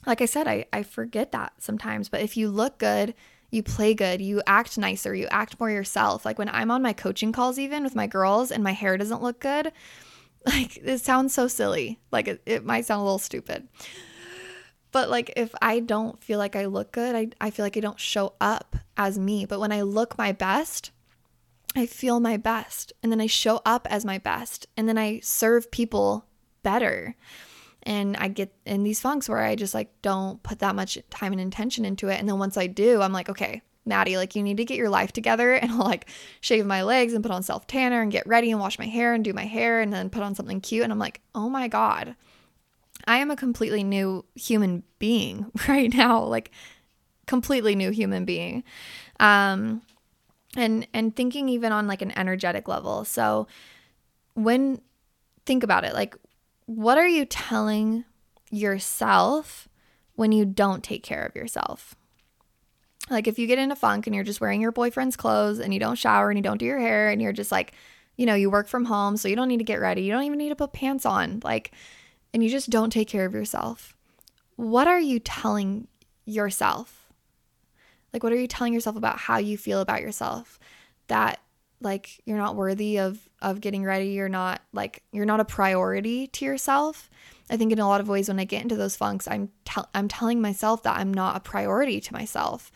like 0.06 0.20
I 0.20 0.26
said, 0.26 0.46
I, 0.46 0.66
I 0.74 0.84
forget 0.84 1.32
that 1.32 1.54
sometimes. 1.60 2.10
But 2.10 2.20
if 2.20 2.36
you 2.36 2.50
look 2.50 2.78
good, 2.78 3.14
you 3.52 3.62
play 3.62 3.94
good, 3.94 4.22
you 4.22 4.42
act 4.48 4.78
nicer, 4.78 5.14
you 5.14 5.28
act 5.30 5.60
more 5.60 5.70
yourself. 5.70 6.26
Like 6.26 6.40
when 6.40 6.50
I'm 6.50 6.72
on 6.72 6.82
my 6.82 6.94
coaching 6.94 7.32
calls, 7.32 7.60
even 7.60 7.84
with 7.84 7.96
my 7.96 8.08
girls, 8.08 8.50
and 8.50 8.64
my 8.64 8.72
hair 8.72 8.98
doesn't 8.98 9.22
look 9.22 9.40
good, 9.40 9.72
like 10.46 10.78
it 10.78 11.02
sounds 11.02 11.34
so 11.34 11.48
silly. 11.48 12.00
Like 12.12 12.28
it, 12.28 12.42
it 12.46 12.66
might 12.66 12.86
sound 12.86 13.02
a 13.02 13.04
little 13.04 13.20
stupid. 13.20 13.68
But 14.92 15.10
like 15.10 15.34
if 15.36 15.54
I 15.62 15.80
don't 15.80 16.22
feel 16.24 16.40
like 16.40 16.56
I 16.56 16.66
look 16.66 16.92
good, 16.92 17.16
I, 17.16 17.30
I 17.40 17.50
feel 17.52 17.66
like 17.66 17.78
I 17.78 17.82
don't 17.82 18.00
show 18.00 18.34
up 18.42 18.76
as 18.98 19.20
me. 19.20 19.46
But 19.46 19.60
when 19.60 19.72
I 19.72 19.82
look 19.82 20.18
my 20.18 20.32
best, 20.32 20.92
I 21.76 21.86
feel 21.86 22.20
my 22.20 22.38
best. 22.38 22.92
And 23.04 23.12
then 23.12 23.22
I 23.22 23.28
show 23.28 23.62
up 23.66 23.88
as 23.90 24.04
my 24.04 24.18
best. 24.18 24.68
And 24.76 24.90
then 24.90 24.98
I 24.98 25.20
serve 25.22 25.72
people 25.72 26.26
better 26.64 27.16
and 27.84 28.16
I 28.18 28.28
get 28.28 28.54
in 28.66 28.84
these 28.84 29.00
funks 29.00 29.28
where 29.28 29.40
I 29.40 29.56
just 29.56 29.74
like 29.74 29.90
don't 30.02 30.42
put 30.44 30.60
that 30.60 30.76
much 30.76 30.98
time 31.10 31.32
and 31.32 31.42
intention 31.42 31.86
into 31.86 32.10
it. 32.10 32.20
And 32.20 32.30
then 32.30 32.40
once 32.40 32.58
I 32.58 32.68
do, 32.68 33.02
I'm 33.02 33.14
like, 33.14 33.30
okay, 33.30 33.62
Maddie, 33.86 34.18
like 34.18 34.36
you 34.36 34.44
need 34.44 34.58
to 34.58 34.66
get 34.66 34.78
your 34.78 34.90
life 34.90 35.12
together 35.12 35.54
and 35.62 35.72
I'll 35.72 35.80
like 35.86 36.10
shave 36.42 36.66
my 36.66 36.84
legs 36.84 37.14
and 37.14 37.24
put 37.24 37.32
on 37.32 37.44
self 37.44 37.68
tanner 37.68 38.02
and 38.02 38.12
get 38.12 38.28
ready 38.28 38.52
and 38.52 38.60
wash 38.60 38.78
my 38.78 38.86
hair 38.86 39.14
and 39.14 39.24
do 39.24 39.34
my 39.34 39.46
hair 39.46 39.82
and 39.82 39.92
then 39.92 40.10
put 40.10 40.24
on 40.24 40.36
something 40.36 40.62
cute. 40.62 40.84
And 40.84 40.92
I'm 40.92 41.00
like, 41.00 41.22
oh 41.34 41.50
my 41.50 41.68
God, 41.68 42.16
I 43.08 43.18
am 43.18 43.32
a 43.32 43.36
completely 43.36 43.84
new 43.84 44.26
human 44.36 44.84
being 45.00 45.52
right 45.68 45.94
now, 45.94 46.24
like 46.24 46.52
completely 47.26 47.76
new 47.76 47.92
human 47.92 48.26
being. 48.26 48.64
Um, 49.20 49.82
and 50.56 50.86
and 50.94 51.16
thinking 51.16 51.48
even 51.50 51.72
on 51.72 51.88
like 51.88 52.02
an 52.02 52.18
energetic 52.18 52.68
level. 52.68 53.06
So 53.06 53.48
when 54.34 54.82
think 55.46 55.64
about 55.64 55.86
it, 55.86 55.94
like 55.94 56.16
what 56.76 56.98
are 56.98 57.08
you 57.08 57.26
telling 57.26 58.06
yourself 58.50 59.68
when 60.16 60.32
you 60.32 60.46
don't 60.46 60.84
take 60.84 61.04
care 61.04 61.24
of 61.26 61.36
yourself? 61.36 61.96
Like 63.10 63.28
if 63.28 63.38
you 63.38 63.46
get 63.46 63.60
in 63.60 63.72
a 63.72 63.76
funk 63.76 64.08
and 64.08 64.16
you're 64.16 64.24
just 64.24 64.40
wearing 64.40 64.62
your 64.62 64.72
boyfriend's 64.72 65.18
clothes 65.18 65.60
and 65.60 65.74
you 65.74 65.82
don't 65.82 65.98
shower 65.98 66.30
and 66.30 66.38
you 66.38 66.44
don't 66.44 66.60
do 66.60 66.66
your 66.66 66.80
hair 66.80 67.10
and 67.10 67.22
you're 67.22 67.34
just 67.34 67.52
like, 67.52 67.74
you 68.16 68.26
know, 68.26 68.36
you 68.36 68.50
work 68.50 68.68
from 68.68 68.86
home, 68.86 69.18
so 69.18 69.28
you 69.28 69.36
don't 69.36 69.50
need 69.50 69.58
to 69.58 69.66
get 69.66 69.82
ready. 69.82 70.04
You 70.04 70.14
don't 70.14 70.24
even 70.24 70.38
need 70.38 70.50
to 70.50 70.56
put 70.56 70.72
pants 70.72 71.06
on. 71.06 71.42
Like, 71.44 71.72
and 72.34 72.42
you 72.42 72.50
just 72.50 72.70
don't 72.70 72.92
take 72.92 73.10
care 73.10 73.26
of 73.26 73.34
yourself. 73.34 73.96
What 74.56 74.88
are 74.88 75.00
you 75.00 75.20
telling 75.20 75.88
yourself? 76.26 77.10
Like, 78.14 78.24
what 78.24 78.32
are 78.32 78.40
you 78.40 78.48
telling 78.48 78.74
yourself 78.74 78.96
about 78.96 79.18
how 79.18 79.38
you 79.40 79.58
feel 79.58 79.82
about 79.82 80.02
yourself? 80.02 80.60
That 81.08 81.42
like 81.82 82.22
you're 82.26 82.38
not 82.38 82.56
worthy 82.56 82.98
of 83.00 83.28
of 83.42 83.62
getting 83.62 83.84
ready. 83.84 84.10
You're 84.10 84.30
not 84.30 84.62
like 84.74 85.04
you're 85.12 85.26
not 85.26 85.40
a 85.40 85.46
priority 85.46 86.28
to 86.28 86.46
yourself. 86.46 87.10
I 87.50 87.58
think 87.58 87.72
in 87.72 87.80
a 87.80 87.88
lot 87.88 88.00
of 88.00 88.08
ways 88.08 88.30
when 88.30 88.40
i 88.40 88.46
get 88.46 88.62
into 88.62 88.78
those 88.78 88.96
funks 88.96 89.28
i'm 89.28 89.50
tell 89.66 89.90
i'm 89.94 90.08
telling 90.08 90.40
myself 90.40 90.84
that 90.84 90.98
i'm 90.98 91.14
not 91.14 91.36
a 91.36 91.42
priority 91.42 92.00
to 92.00 92.14
myself. 92.14 92.72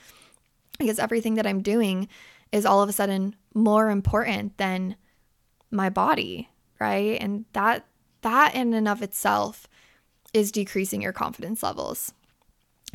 Because 0.78 1.00
everything 1.00 1.36
that 1.36 1.48
i'm 1.48 1.62
doing 1.62 2.10
is 2.52 2.66
all 2.66 2.82
of 2.82 2.90
a 2.90 2.94
sudden 2.94 3.36
more 3.54 3.90
important 3.90 4.58
than 4.58 4.98
my 5.72 5.90
body 5.90 6.50
right? 6.80 7.18
And 7.22 7.46
that 7.54 7.86
that 8.22 8.56
in 8.56 8.74
and 8.74 8.88
of 8.88 9.02
itself 9.02 9.68
is 10.34 10.52
decreasing 10.52 11.02
your 11.02 11.14
confidence 11.14 11.64
levels. 11.64 12.14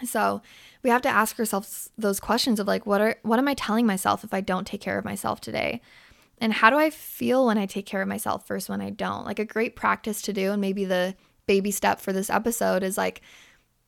So 0.04 0.42
we 0.82 0.90
have 0.90 1.02
to 1.02 1.08
ask 1.08 1.38
ourselves 1.38 1.90
those 1.98 2.20
questions 2.20 2.58
of 2.58 2.66
like 2.66 2.86
what 2.86 3.00
are 3.00 3.16
what 3.22 3.38
am 3.38 3.48
I 3.48 3.54
telling 3.54 3.86
myself 3.86 4.24
if 4.24 4.32
I 4.32 4.40
don't 4.40 4.66
take 4.66 4.80
care 4.80 4.98
of 4.98 5.04
myself 5.04 5.40
today? 5.40 5.80
And 6.38 6.54
how 6.54 6.70
do 6.70 6.76
I 6.76 6.88
feel 6.88 7.46
when 7.46 7.58
I 7.58 7.66
take 7.66 7.84
care 7.84 8.00
of 8.00 8.08
myself 8.08 8.48
versus 8.48 8.68
when 8.68 8.80
I 8.80 8.90
don't? 8.90 9.26
Like 9.26 9.38
a 9.38 9.44
great 9.44 9.76
practice 9.76 10.22
to 10.22 10.32
do 10.32 10.52
and 10.52 10.60
maybe 10.60 10.84
the 10.84 11.14
baby 11.46 11.70
step 11.70 12.00
for 12.00 12.12
this 12.12 12.30
episode 12.30 12.82
is 12.82 12.96
like 12.96 13.20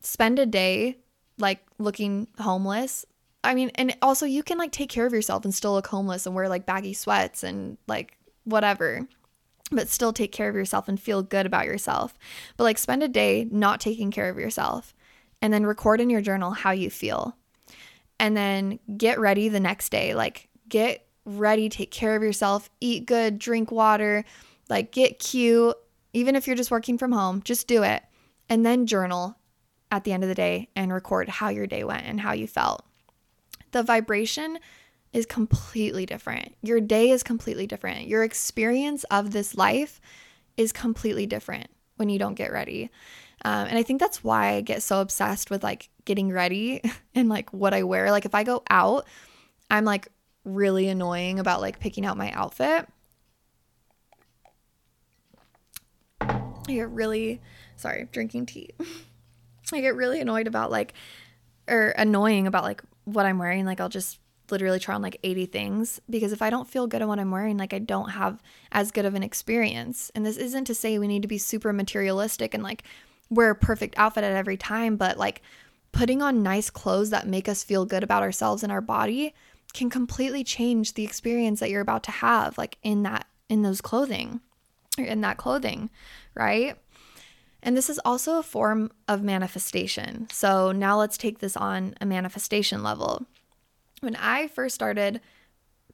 spend 0.00 0.38
a 0.38 0.46
day 0.46 0.98
like 1.38 1.60
looking 1.78 2.28
homeless. 2.38 3.06
I 3.42 3.54
mean, 3.54 3.70
and 3.74 3.96
also 4.02 4.26
you 4.26 4.42
can 4.42 4.58
like 4.58 4.72
take 4.72 4.90
care 4.90 5.06
of 5.06 5.12
yourself 5.12 5.44
and 5.44 5.54
still 5.54 5.72
look 5.72 5.86
homeless 5.86 6.26
and 6.26 6.34
wear 6.34 6.48
like 6.48 6.66
baggy 6.66 6.92
sweats 6.92 7.42
and 7.42 7.78
like 7.86 8.16
whatever 8.44 9.06
but 9.70 9.88
still 9.88 10.12
take 10.12 10.32
care 10.32 10.50
of 10.50 10.54
yourself 10.54 10.86
and 10.86 11.00
feel 11.00 11.22
good 11.22 11.46
about 11.46 11.64
yourself. 11.64 12.18
But 12.58 12.64
like 12.64 12.76
spend 12.76 13.02
a 13.02 13.08
day 13.08 13.48
not 13.50 13.80
taking 13.80 14.10
care 14.10 14.28
of 14.28 14.38
yourself 14.38 14.94
and 15.42 15.52
then 15.52 15.66
record 15.66 16.00
in 16.00 16.08
your 16.08 16.22
journal 16.22 16.52
how 16.52 16.70
you 16.70 16.88
feel. 16.88 17.36
And 18.18 18.36
then 18.36 18.78
get 18.96 19.18
ready 19.18 19.48
the 19.48 19.60
next 19.60 19.90
day. 19.90 20.14
Like, 20.14 20.48
get 20.68 21.06
ready, 21.24 21.68
take 21.68 21.90
care 21.90 22.16
of 22.16 22.22
yourself, 22.22 22.70
eat 22.80 23.04
good, 23.04 23.38
drink 23.38 23.70
water, 23.70 24.24
like, 24.70 24.92
get 24.92 25.18
cute. 25.18 25.76
Even 26.14 26.36
if 26.36 26.46
you're 26.46 26.56
just 26.56 26.70
working 26.70 26.96
from 26.96 27.12
home, 27.12 27.42
just 27.42 27.66
do 27.66 27.82
it. 27.82 28.02
And 28.48 28.64
then 28.64 28.86
journal 28.86 29.36
at 29.90 30.04
the 30.04 30.12
end 30.12 30.22
of 30.22 30.28
the 30.28 30.34
day 30.34 30.68
and 30.76 30.92
record 30.92 31.28
how 31.28 31.48
your 31.48 31.66
day 31.66 31.84
went 31.84 32.06
and 32.06 32.20
how 32.20 32.32
you 32.32 32.46
felt. 32.46 32.84
The 33.72 33.82
vibration 33.82 34.58
is 35.12 35.26
completely 35.26 36.06
different. 36.06 36.54
Your 36.62 36.80
day 36.80 37.10
is 37.10 37.22
completely 37.22 37.66
different. 37.66 38.06
Your 38.06 38.22
experience 38.24 39.04
of 39.04 39.32
this 39.32 39.54
life 39.56 40.00
is 40.56 40.72
completely 40.72 41.26
different 41.26 41.68
when 41.96 42.08
you 42.08 42.18
don't 42.18 42.34
get 42.34 42.52
ready. 42.52 42.90
Um, 43.44 43.66
and 43.68 43.78
I 43.78 43.82
think 43.82 44.00
that's 44.00 44.22
why 44.22 44.54
I 44.54 44.60
get 44.60 44.82
so 44.82 45.00
obsessed 45.00 45.50
with 45.50 45.62
like 45.62 45.88
getting 46.04 46.30
ready 46.30 46.80
and 47.14 47.28
like 47.28 47.52
what 47.52 47.74
I 47.74 47.82
wear. 47.82 48.10
Like 48.10 48.24
if 48.24 48.34
I 48.34 48.44
go 48.44 48.62
out, 48.70 49.06
I'm 49.70 49.84
like 49.84 50.08
really 50.44 50.88
annoying 50.88 51.38
about 51.38 51.60
like 51.60 51.80
picking 51.80 52.06
out 52.06 52.16
my 52.16 52.30
outfit. 52.32 52.86
I 56.20 56.74
get 56.74 56.90
really, 56.90 57.40
sorry, 57.76 58.08
drinking 58.12 58.46
tea. 58.46 58.70
I 59.72 59.80
get 59.80 59.96
really 59.96 60.20
annoyed 60.20 60.46
about 60.46 60.70
like, 60.70 60.94
or 61.68 61.90
annoying 61.96 62.46
about 62.46 62.62
like 62.62 62.82
what 63.04 63.26
I'm 63.26 63.38
wearing. 63.38 63.64
Like 63.64 63.80
I'll 63.80 63.88
just 63.88 64.20
literally 64.50 64.78
try 64.78 64.94
on 64.94 65.02
like 65.02 65.18
80 65.24 65.46
things 65.46 66.00
because 66.08 66.32
if 66.32 66.42
I 66.42 66.50
don't 66.50 66.68
feel 66.68 66.86
good 66.86 67.02
at 67.02 67.08
what 67.08 67.18
I'm 67.18 67.30
wearing, 67.30 67.56
like 67.56 67.72
I 67.72 67.78
don't 67.78 68.10
have 68.10 68.42
as 68.70 68.92
good 68.92 69.04
of 69.04 69.14
an 69.14 69.22
experience. 69.22 70.12
And 70.14 70.24
this 70.24 70.36
isn't 70.36 70.66
to 70.66 70.74
say 70.74 70.98
we 70.98 71.08
need 71.08 71.22
to 71.22 71.28
be 71.28 71.38
super 71.38 71.72
materialistic 71.72 72.54
and 72.54 72.62
like 72.62 72.84
wear 73.32 73.50
a 73.50 73.54
perfect 73.54 73.94
outfit 73.96 74.24
at 74.24 74.36
every 74.36 74.56
time, 74.56 74.96
but 74.96 75.16
like 75.16 75.42
putting 75.90 76.22
on 76.22 76.42
nice 76.42 76.70
clothes 76.70 77.10
that 77.10 77.26
make 77.26 77.48
us 77.48 77.64
feel 77.64 77.84
good 77.84 78.02
about 78.02 78.22
ourselves 78.22 78.62
and 78.62 78.72
our 78.72 78.80
body 78.80 79.34
can 79.72 79.88
completely 79.90 80.44
change 80.44 80.94
the 80.94 81.04
experience 81.04 81.60
that 81.60 81.70
you're 81.70 81.80
about 81.80 82.02
to 82.04 82.10
have 82.10 82.58
like 82.58 82.78
in 82.82 83.02
that 83.02 83.26
in 83.48 83.62
those 83.62 83.80
clothing 83.80 84.40
or 84.98 85.04
in 85.04 85.20
that 85.22 85.36
clothing, 85.36 85.90
right? 86.34 86.76
And 87.62 87.76
this 87.76 87.88
is 87.88 88.00
also 88.04 88.38
a 88.38 88.42
form 88.42 88.90
of 89.06 89.22
manifestation. 89.22 90.26
So 90.30 90.72
now 90.72 90.98
let's 90.98 91.16
take 91.16 91.38
this 91.38 91.56
on 91.56 91.94
a 92.00 92.06
manifestation 92.06 92.82
level. 92.82 93.26
When 94.00 94.16
I 94.16 94.48
first 94.48 94.74
started 94.74 95.20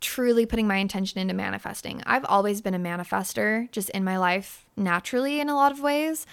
truly 0.00 0.46
putting 0.46 0.66
my 0.66 0.76
intention 0.76 1.20
into 1.20 1.34
manifesting, 1.34 2.02
I've 2.06 2.24
always 2.24 2.62
been 2.62 2.74
a 2.74 2.78
manifester 2.78 3.70
just 3.70 3.90
in 3.90 4.02
my 4.02 4.16
life 4.16 4.64
naturally 4.76 5.40
in 5.40 5.48
a 5.48 5.54
lot 5.54 5.72
of 5.72 5.80
ways. 5.80 6.24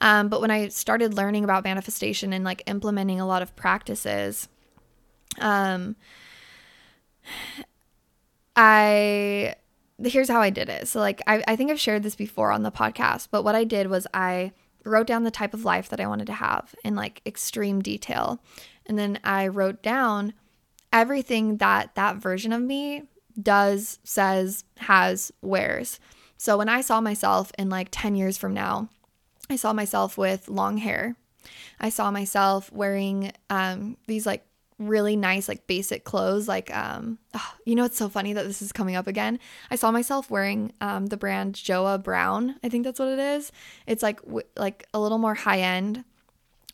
Um, 0.00 0.28
but 0.28 0.40
when 0.40 0.50
I 0.50 0.68
started 0.68 1.14
learning 1.14 1.44
about 1.44 1.64
manifestation 1.64 2.32
and 2.32 2.44
like 2.44 2.62
implementing 2.66 3.20
a 3.20 3.26
lot 3.26 3.42
of 3.42 3.54
practices, 3.56 4.48
um, 5.40 5.96
I 8.56 9.54
here's 10.04 10.28
how 10.28 10.40
I 10.40 10.50
did 10.50 10.68
it. 10.68 10.88
So 10.88 11.00
like 11.00 11.20
I, 11.26 11.42
I 11.48 11.56
think 11.56 11.70
I've 11.70 11.80
shared 11.80 12.02
this 12.02 12.16
before 12.16 12.52
on 12.52 12.62
the 12.62 12.70
podcast, 12.70 13.28
but 13.30 13.42
what 13.42 13.54
I 13.54 13.64
did 13.64 13.88
was 13.88 14.06
I 14.14 14.52
wrote 14.84 15.06
down 15.06 15.24
the 15.24 15.30
type 15.30 15.54
of 15.54 15.64
life 15.64 15.88
that 15.88 16.00
I 16.00 16.06
wanted 16.06 16.26
to 16.28 16.32
have 16.34 16.74
in 16.84 16.94
like 16.94 17.20
extreme 17.26 17.80
detail. 17.80 18.40
And 18.86 18.98
then 18.98 19.18
I 19.24 19.48
wrote 19.48 19.82
down 19.82 20.32
everything 20.92 21.58
that 21.58 21.94
that 21.94 22.16
version 22.16 22.52
of 22.52 22.62
me 22.62 23.02
does, 23.40 23.98
says, 24.04 24.64
has, 24.78 25.32
wears. 25.42 26.00
So 26.36 26.56
when 26.58 26.68
I 26.68 26.80
saw 26.80 27.00
myself 27.00 27.52
in 27.58 27.68
like 27.68 27.88
10 27.90 28.14
years 28.14 28.38
from 28.38 28.54
now, 28.54 28.88
I 29.50 29.56
saw 29.56 29.72
myself 29.72 30.18
with 30.18 30.48
long 30.48 30.78
hair. 30.78 31.16
I 31.80 31.88
saw 31.88 32.10
myself 32.10 32.72
wearing 32.72 33.32
um, 33.50 33.96
these 34.06 34.26
like 34.26 34.44
really 34.78 35.16
nice 35.16 35.48
like 35.48 35.66
basic 35.66 36.04
clothes 36.04 36.46
like 36.46 36.72
um 36.74 37.18
oh, 37.34 37.54
you 37.64 37.74
know 37.74 37.84
it's 37.84 37.96
so 37.96 38.08
funny 38.08 38.32
that 38.32 38.46
this 38.46 38.62
is 38.62 38.70
coming 38.70 38.94
up 38.94 39.08
again. 39.08 39.38
I 39.70 39.76
saw 39.76 39.90
myself 39.90 40.30
wearing 40.30 40.72
um 40.80 41.06
the 41.06 41.16
brand 41.16 41.54
joa 41.54 41.98
brown 41.98 42.54
i 42.62 42.68
think 42.68 42.84
that's 42.84 43.00
what 43.00 43.08
it 43.08 43.18
is. 43.18 43.50
It's 43.88 44.04
like 44.04 44.22
w- 44.22 44.46
like 44.56 44.86
a 44.94 45.00
little 45.00 45.18
more 45.18 45.34
high 45.34 45.60
end 45.60 46.04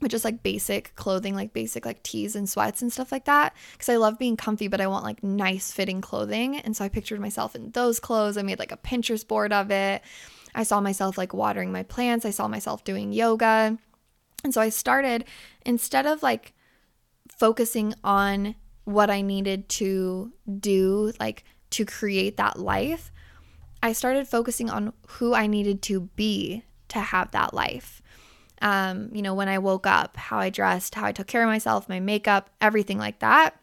but 0.01 0.11
just 0.11 0.25
like 0.25 0.43
basic 0.43 0.95
clothing 0.97 1.35
like 1.35 1.55
basic 1.55 1.87
like 1.87 2.03
tees 2.03 2.37
and 2.37 2.49
sweats 2.49 2.83
and 2.83 2.93
stuff 2.93 3.13
like 3.13 3.25
that 3.25 3.55
because 3.73 3.89
i 3.89 3.97
love 3.97 4.19
being 4.19 4.37
comfy 4.37 4.67
but 4.69 4.81
i 4.81 4.87
want 4.87 5.05
like 5.05 5.23
nice 5.23 5.73
fitting 5.73 6.01
clothing 6.01 6.59
and 6.59 6.77
so 6.77 6.85
i 6.85 6.89
pictured 6.89 7.21
myself 7.21 7.55
in 7.55 7.71
those 7.71 8.01
clothes. 8.01 8.37
I 8.37 8.43
made 8.43 8.59
like 8.59 8.73
a 8.73 8.77
pinterest 8.77 9.29
board 9.29 9.53
of 9.53 9.71
it 9.71 10.03
I 10.55 10.63
saw 10.63 10.81
myself 10.81 11.19
like 11.19 11.35
watering 11.35 11.73
my 11.73 11.83
plants, 11.83 12.25
I 12.25 12.31
saw 12.31 12.49
myself 12.49 12.85
doing 12.85 13.13
yoga. 13.13 13.79
And 14.43 14.53
so 14.53 14.61
I 14.61 14.69
started 14.69 15.25
instead 15.65 16.07
of 16.07 16.23
like 16.23 16.53
focusing 17.29 17.95
on 18.05 18.55
what 18.85 19.11
I 19.11 19.23
needed 19.23 19.69
to 19.71 20.33
do, 20.61 21.13
like 21.19 21.45
to 21.71 21.85
create 21.85 22.37
that 22.37 22.59
life, 22.59 23.11
I 23.83 23.93
started 23.93 24.29
focusing 24.29 24.71
on 24.71 24.93
who 25.09 25.35
I 25.35 25.47
needed 25.47 25.83
to 25.83 26.01
be 26.17 26.65
to 26.89 27.01
have 27.01 27.31
that 27.33 27.53
life. 27.53 28.01
Um, 28.63 29.11
you 29.13 29.21
know, 29.21 29.35
when 29.35 29.49
I 29.49 29.59
woke 29.59 29.87
up, 29.87 30.17
how 30.17 30.39
I 30.39 30.51
dressed, 30.51 30.95
how 30.95 31.07
I 31.07 31.13
took 31.13 31.27
care 31.27 31.43
of 31.43 31.49
myself, 31.49 31.89
my 31.89 32.01
makeup, 32.01 32.51
everything 32.61 32.99
like 32.99 33.19
that. 33.19 33.57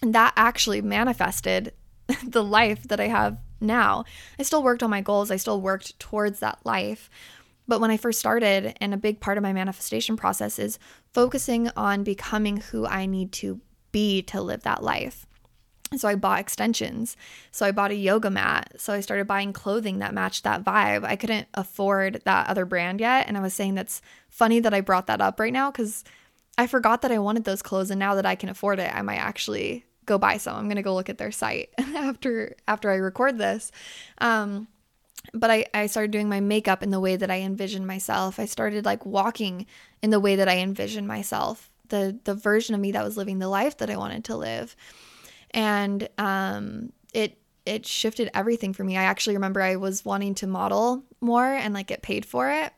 And 0.00 0.14
that 0.14 0.32
actually 0.36 0.80
manifested 0.80 1.72
the 2.26 2.42
life 2.42 2.84
that 2.84 2.98
I 2.98 3.08
have 3.08 3.38
now. 3.62 4.04
I 4.38 4.42
still 4.42 4.62
worked 4.62 4.82
on 4.82 4.90
my 4.90 5.00
goals, 5.00 5.30
I 5.30 5.36
still 5.36 5.60
worked 5.60 5.98
towards 5.98 6.40
that 6.40 6.58
life. 6.64 7.08
But 7.68 7.80
when 7.80 7.90
I 7.90 7.96
first 7.96 8.18
started, 8.18 8.76
and 8.80 8.92
a 8.92 8.98
big 8.98 9.20
part 9.20 9.38
of 9.38 9.42
my 9.42 9.52
manifestation 9.52 10.16
process 10.16 10.58
is 10.58 10.78
focusing 11.12 11.70
on 11.76 12.04
becoming 12.04 12.58
who 12.58 12.86
I 12.86 13.06
need 13.06 13.32
to 13.32 13.60
be 13.92 14.22
to 14.22 14.40
live 14.40 14.62
that 14.64 14.82
life. 14.82 15.26
So 15.96 16.08
I 16.08 16.14
bought 16.14 16.40
extensions. 16.40 17.16
So 17.50 17.66
I 17.66 17.72
bought 17.72 17.90
a 17.90 17.96
yoga 17.96 18.30
mat. 18.30 18.72
So 18.78 18.92
I 18.92 19.00
started 19.00 19.26
buying 19.26 19.52
clothing 19.52 19.98
that 19.98 20.14
matched 20.14 20.44
that 20.44 20.64
vibe. 20.64 21.04
I 21.04 21.16
couldn't 21.16 21.48
afford 21.54 22.22
that 22.24 22.48
other 22.48 22.64
brand 22.64 23.00
yet. 23.00 23.28
And 23.28 23.36
I 23.36 23.40
was 23.40 23.54
saying 23.54 23.74
that's 23.74 24.00
funny 24.28 24.60
that 24.60 24.74
I 24.74 24.80
brought 24.80 25.06
that 25.06 25.20
up 25.20 25.38
right 25.38 25.52
now 25.52 25.70
because 25.70 26.04
I 26.58 26.66
forgot 26.66 27.02
that 27.02 27.12
I 27.12 27.18
wanted 27.18 27.44
those 27.44 27.62
clothes. 27.62 27.90
And 27.90 27.98
now 27.98 28.14
that 28.14 28.26
I 28.26 28.34
can 28.34 28.48
afford 28.48 28.78
it, 28.78 28.94
I 28.94 29.02
might 29.02 29.18
actually 29.18 29.84
go 30.06 30.18
buy 30.18 30.36
some. 30.36 30.56
I'm 30.56 30.68
gonna 30.68 30.82
go 30.82 30.94
look 30.94 31.08
at 31.08 31.18
their 31.18 31.32
site 31.32 31.70
after 31.78 32.56
after 32.66 32.90
I 32.90 32.96
record 32.96 33.38
this. 33.38 33.72
Um, 34.18 34.68
but 35.32 35.50
I, 35.50 35.66
I 35.72 35.86
started 35.86 36.10
doing 36.10 36.28
my 36.28 36.40
makeup 36.40 36.82
in 36.82 36.90
the 36.90 37.00
way 37.00 37.16
that 37.16 37.30
I 37.30 37.40
envisioned 37.40 37.86
myself. 37.86 38.40
I 38.40 38.46
started 38.46 38.84
like 38.84 39.06
walking 39.06 39.66
in 40.02 40.10
the 40.10 40.20
way 40.20 40.36
that 40.36 40.48
I 40.48 40.58
envisioned 40.58 41.06
myself, 41.06 41.70
the 41.88 42.18
the 42.24 42.34
version 42.34 42.74
of 42.74 42.80
me 42.80 42.92
that 42.92 43.04
was 43.04 43.16
living 43.16 43.38
the 43.38 43.48
life 43.48 43.78
that 43.78 43.90
I 43.90 43.96
wanted 43.96 44.24
to 44.24 44.36
live. 44.36 44.74
And 45.52 46.08
um, 46.18 46.92
it 47.12 47.38
it 47.64 47.86
shifted 47.86 48.30
everything 48.34 48.72
for 48.72 48.84
me. 48.84 48.96
I 48.96 49.04
actually 49.04 49.36
remember 49.36 49.62
I 49.62 49.76
was 49.76 50.04
wanting 50.04 50.34
to 50.36 50.46
model 50.46 51.04
more 51.20 51.46
and 51.46 51.72
like 51.72 51.86
get 51.86 52.02
paid 52.02 52.26
for 52.26 52.50
it. 52.50 52.72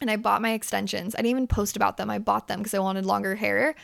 And 0.00 0.10
I 0.10 0.16
bought 0.16 0.42
my 0.42 0.52
extensions. 0.52 1.14
I 1.14 1.18
didn't 1.18 1.30
even 1.30 1.46
post 1.46 1.76
about 1.76 1.96
them. 1.96 2.10
I 2.10 2.18
bought 2.18 2.48
them 2.48 2.58
because 2.58 2.74
I 2.74 2.80
wanted 2.80 3.06
longer 3.06 3.34
hair. 3.36 3.74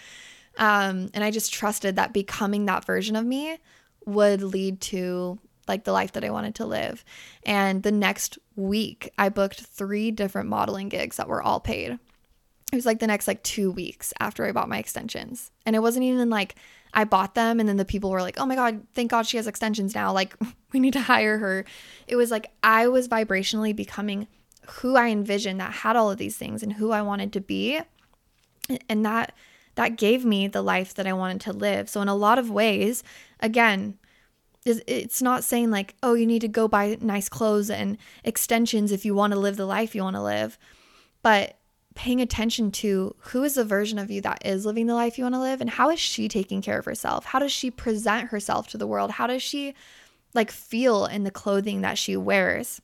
Um, 0.59 1.09
and 1.15 1.25
I 1.25 1.31
just 1.31 1.53
trusted 1.53 1.97
that 1.97 2.13
becoming 2.13 2.67
that 2.67 2.85
version 2.85 3.17
of 3.17 3.25
me 3.25 3.59
would 4.05 4.43
lead 4.43 4.81
to 4.81 5.39
like 5.69 5.85
the 5.85 5.93
life 5.93 6.13
that 6.13 6.25
I 6.25 6.31
wanted 6.31 6.55
to 6.57 6.67
live. 6.67 7.05
And 7.45 7.83
the 7.83 7.93
next 7.93 8.39
week, 8.57 9.11
I 9.19 9.29
booked 9.29 9.61
three 9.61 10.11
different 10.11 10.49
modeling 10.49 10.89
gigs 10.89 11.17
that 11.17 11.29
were 11.29 11.43
all 11.43 11.61
paid. 11.61 11.99
It 12.73 12.77
was 12.77 12.87
like 12.87 12.99
the 12.99 13.07
next 13.07 13.29
like 13.29 13.43
two 13.43 13.71
weeks 13.71 14.13
after 14.21 14.45
I 14.45 14.53
bought 14.53 14.69
my 14.69 14.79
extensions. 14.79 15.51
And 15.65 15.77
it 15.77 15.81
wasn't 15.81 16.05
even 16.05 16.29
like 16.29 16.57
I 16.93 17.05
bought 17.05 17.35
them 17.35 17.61
and 17.61 17.69
then 17.69 17.77
the 17.77 17.85
people 17.85 18.11
were 18.11 18.23
like, 18.23 18.41
"Oh 18.41 18.47
my 18.47 18.55
god, 18.55 18.87
thank 18.95 19.11
God 19.11 19.27
she 19.27 19.37
has 19.37 19.47
extensions 19.47 19.95
now. 19.95 20.13
Like 20.13 20.35
we 20.73 20.81
need 20.81 20.95
to 20.95 21.01
hire 21.01 21.39
her." 21.39 21.65
It 22.07 22.17
was 22.17 22.31
like 22.31 22.51
I 22.63 22.89
was 22.89 23.09
vibrationally 23.09 23.77
becoming 23.77 24.27
who 24.69 24.97
I 24.97 25.09
envisioned 25.09 25.61
that 25.61 25.73
had 25.73 25.97
all 25.97 26.11
of 26.11 26.19
these 26.19 26.37
things 26.37 26.63
and 26.63 26.75
who 26.75 26.91
I 26.91 27.03
wanted 27.03 27.33
to 27.35 27.41
be. 27.41 27.81
And 28.89 29.05
that 29.05 29.35
that 29.79 29.97
gave 29.97 30.25
me 30.25 30.49
the 30.49 30.61
life 30.61 30.93
that 30.95 31.07
I 31.07 31.13
wanted 31.13 31.41
to 31.43 31.53
live. 31.53 31.89
So 31.89 32.03
in 32.03 32.09
a 32.09 32.15
lot 32.17 32.37
of 32.37 32.51
ways, 32.51 33.05
again, 33.39 33.97
it's 34.67 35.23
not 35.23 35.45
saying 35.45 35.71
like, 35.71 35.95
"Oh, 36.03 36.15
you 36.15 36.27
need 36.27 36.41
to 36.41 36.49
go 36.49 36.67
buy 36.67 36.99
nice 37.01 37.29
clothes 37.29 37.71
and 37.71 37.97
extensions 38.25 38.91
if 38.91 39.05
you 39.05 39.15
want 39.15 39.35
to 39.35 39.39
live 39.39 39.57
the 39.57 39.67
life 39.67 39.95
you 39.95 40.03
want 40.03 40.17
to 40.17 40.23
live." 40.23 40.59
But 41.23 41.59
paying 41.95 42.21
attention 42.21 42.73
to 42.73 43.15
who 43.31 43.45
is 43.45 43.55
the 43.55 43.65
version 43.65 44.01
of 44.01 44.11
you 44.11 44.21
that 44.23 44.45
is 44.45 44.67
living 44.67 44.89
the 44.89 44.97
life 44.97 45.17
you 45.17 45.23
want 45.23 45.37
to 45.37 45.41
live 45.41 45.61
and 45.61 45.71
how 45.71 45.91
is 45.91 46.01
she 46.01 46.27
taking 46.27 46.61
care 46.61 46.81
of 46.81 46.85
herself? 46.85 47.27
How 47.27 47.39
does 47.39 47.53
she 47.53 47.71
present 47.71 48.31
herself 48.31 48.67
to 48.69 48.79
the 48.79 48.87
world? 48.87 49.13
How 49.13 49.29
does 49.29 49.45
she 49.45 49.75
like 50.35 50.51
feel 50.51 51.07
in 51.07 51.23
the 51.23 51.31
clothing 51.31 51.83
that 51.83 51.99
she 51.99 52.17
wears? 52.17 52.83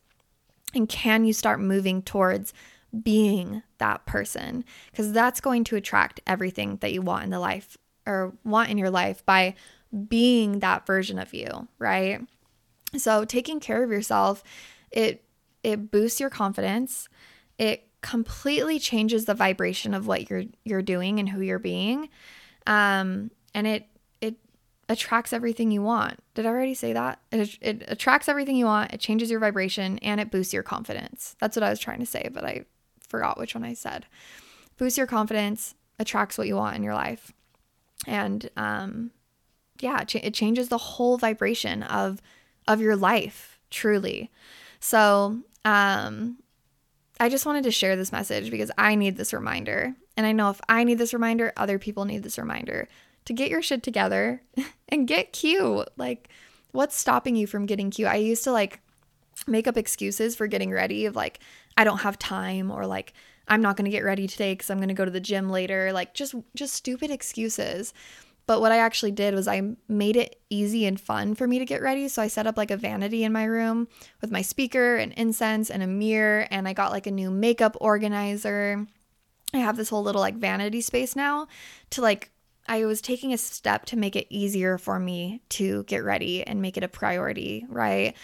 And 0.74 0.88
can 0.88 1.24
you 1.24 1.32
start 1.32 1.58
moving 1.58 2.02
towards 2.02 2.54
being 3.02 3.62
that 3.78 4.06
person? 4.06 4.64
Because 4.90 5.12
that's 5.12 5.40
going 5.40 5.64
to 5.64 5.76
attract 5.76 6.20
everything 6.26 6.76
that 6.76 6.92
you 6.92 7.02
want 7.02 7.24
in 7.24 7.30
the 7.30 7.40
life 7.40 7.76
or 8.06 8.34
want 8.44 8.70
in 8.70 8.78
your 8.78 8.90
life 8.90 9.24
by 9.24 9.54
being 10.08 10.60
that 10.60 10.86
version 10.86 11.18
of 11.18 11.32
you, 11.32 11.68
right? 11.78 12.20
So 12.96 13.24
taking 13.24 13.60
care 13.60 13.82
of 13.82 13.90
yourself, 13.90 14.42
it 14.90 15.24
it 15.62 15.90
boosts 15.90 16.20
your 16.20 16.30
confidence. 16.30 17.08
It 17.58 17.88
completely 18.04 18.78
changes 18.78 19.24
the 19.24 19.34
vibration 19.34 19.94
of 19.94 20.06
what 20.06 20.28
you're 20.28 20.44
you're 20.62 20.82
doing 20.82 21.18
and 21.18 21.30
who 21.30 21.40
you're 21.40 21.58
being 21.58 22.10
um, 22.66 23.30
and 23.54 23.66
it 23.66 23.86
it 24.20 24.36
attracts 24.90 25.32
everything 25.32 25.70
you 25.70 25.80
want 25.80 26.22
did 26.34 26.44
i 26.44 26.50
already 26.50 26.74
say 26.74 26.92
that 26.92 27.18
it, 27.32 27.56
it 27.62 27.82
attracts 27.88 28.28
everything 28.28 28.56
you 28.56 28.66
want 28.66 28.92
it 28.92 29.00
changes 29.00 29.30
your 29.30 29.40
vibration 29.40 29.96
and 30.00 30.20
it 30.20 30.30
boosts 30.30 30.52
your 30.52 30.62
confidence 30.62 31.34
that's 31.40 31.56
what 31.56 31.62
i 31.62 31.70
was 31.70 31.80
trying 31.80 31.98
to 31.98 32.04
say 32.04 32.28
but 32.30 32.44
i 32.44 32.62
forgot 33.14 33.38
which 33.38 33.54
one 33.54 33.64
i 33.64 33.74
said 33.74 34.06
boosts 34.76 34.98
your 34.98 35.06
confidence 35.06 35.74
attracts 35.98 36.36
what 36.36 36.46
you 36.46 36.56
want 36.56 36.76
in 36.76 36.82
your 36.82 36.94
life 36.94 37.32
and 38.06 38.50
um, 38.56 39.10
yeah 39.80 40.00
it, 40.00 40.08
ch- 40.08 40.16
it 40.16 40.34
changes 40.34 40.68
the 40.68 40.78
whole 40.78 41.16
vibration 41.16 41.82
of 41.82 42.20
of 42.66 42.80
your 42.80 42.96
life 42.96 43.58
truly 43.70 44.30
so 44.80 45.38
um 45.64 46.36
I 47.20 47.28
just 47.28 47.46
wanted 47.46 47.64
to 47.64 47.70
share 47.70 47.96
this 47.96 48.12
message 48.12 48.50
because 48.50 48.70
I 48.76 48.96
need 48.96 49.16
this 49.16 49.32
reminder. 49.32 49.94
And 50.16 50.26
I 50.26 50.32
know 50.32 50.50
if 50.50 50.60
I 50.68 50.84
need 50.84 50.98
this 50.98 51.14
reminder, 51.14 51.52
other 51.56 51.78
people 51.78 52.04
need 52.04 52.22
this 52.22 52.38
reminder 52.38 52.88
to 53.24 53.32
get 53.32 53.50
your 53.50 53.62
shit 53.62 53.82
together 53.82 54.42
and 54.88 55.06
get 55.06 55.32
cute. 55.32 55.88
Like, 55.96 56.28
what's 56.72 56.96
stopping 56.96 57.36
you 57.36 57.46
from 57.46 57.66
getting 57.66 57.90
cute? 57.90 58.08
I 58.08 58.16
used 58.16 58.44
to 58.44 58.52
like 58.52 58.80
make 59.46 59.68
up 59.68 59.76
excuses 59.76 60.34
for 60.34 60.46
getting 60.46 60.70
ready 60.70 61.06
of 61.06 61.14
like, 61.14 61.40
I 61.76 61.84
don't 61.84 61.98
have 61.98 62.18
time 62.18 62.70
or 62.70 62.86
like, 62.86 63.12
I'm 63.46 63.60
not 63.60 63.76
going 63.76 63.84
to 63.84 63.90
get 63.90 64.04
ready 64.04 64.26
today 64.26 64.52
because 64.52 64.70
I'm 64.70 64.78
going 64.78 64.88
to 64.88 64.94
go 64.94 65.04
to 65.04 65.10
the 65.10 65.20
gym 65.20 65.50
later. 65.50 65.92
Like, 65.92 66.14
just, 66.14 66.34
just 66.54 66.74
stupid 66.74 67.10
excuses. 67.10 67.92
But 68.46 68.60
what 68.60 68.72
I 68.72 68.78
actually 68.78 69.12
did 69.12 69.34
was 69.34 69.48
I 69.48 69.76
made 69.88 70.16
it 70.16 70.40
easy 70.50 70.84
and 70.84 71.00
fun 71.00 71.34
for 71.34 71.46
me 71.46 71.58
to 71.58 71.64
get 71.64 71.80
ready. 71.82 72.08
So 72.08 72.20
I 72.20 72.28
set 72.28 72.46
up 72.46 72.56
like 72.56 72.70
a 72.70 72.76
vanity 72.76 73.24
in 73.24 73.32
my 73.32 73.44
room 73.44 73.88
with 74.20 74.30
my 74.30 74.42
speaker 74.42 74.96
and 74.96 75.12
incense 75.14 75.70
and 75.70 75.82
a 75.82 75.86
mirror, 75.86 76.46
and 76.50 76.68
I 76.68 76.74
got 76.74 76.92
like 76.92 77.06
a 77.06 77.10
new 77.10 77.30
makeup 77.30 77.76
organizer. 77.80 78.86
I 79.54 79.58
have 79.58 79.76
this 79.76 79.88
whole 79.88 80.02
little 80.02 80.20
like 80.20 80.36
vanity 80.36 80.80
space 80.82 81.16
now 81.16 81.48
to 81.90 82.02
like, 82.02 82.30
I 82.66 82.84
was 82.86 83.00
taking 83.00 83.32
a 83.32 83.38
step 83.38 83.86
to 83.86 83.96
make 83.96 84.16
it 84.16 84.26
easier 84.30 84.78
for 84.78 84.98
me 84.98 85.42
to 85.50 85.84
get 85.84 86.02
ready 86.02 86.46
and 86.46 86.60
make 86.60 86.76
it 86.76 86.82
a 86.82 86.88
priority, 86.88 87.66
right? 87.68 88.14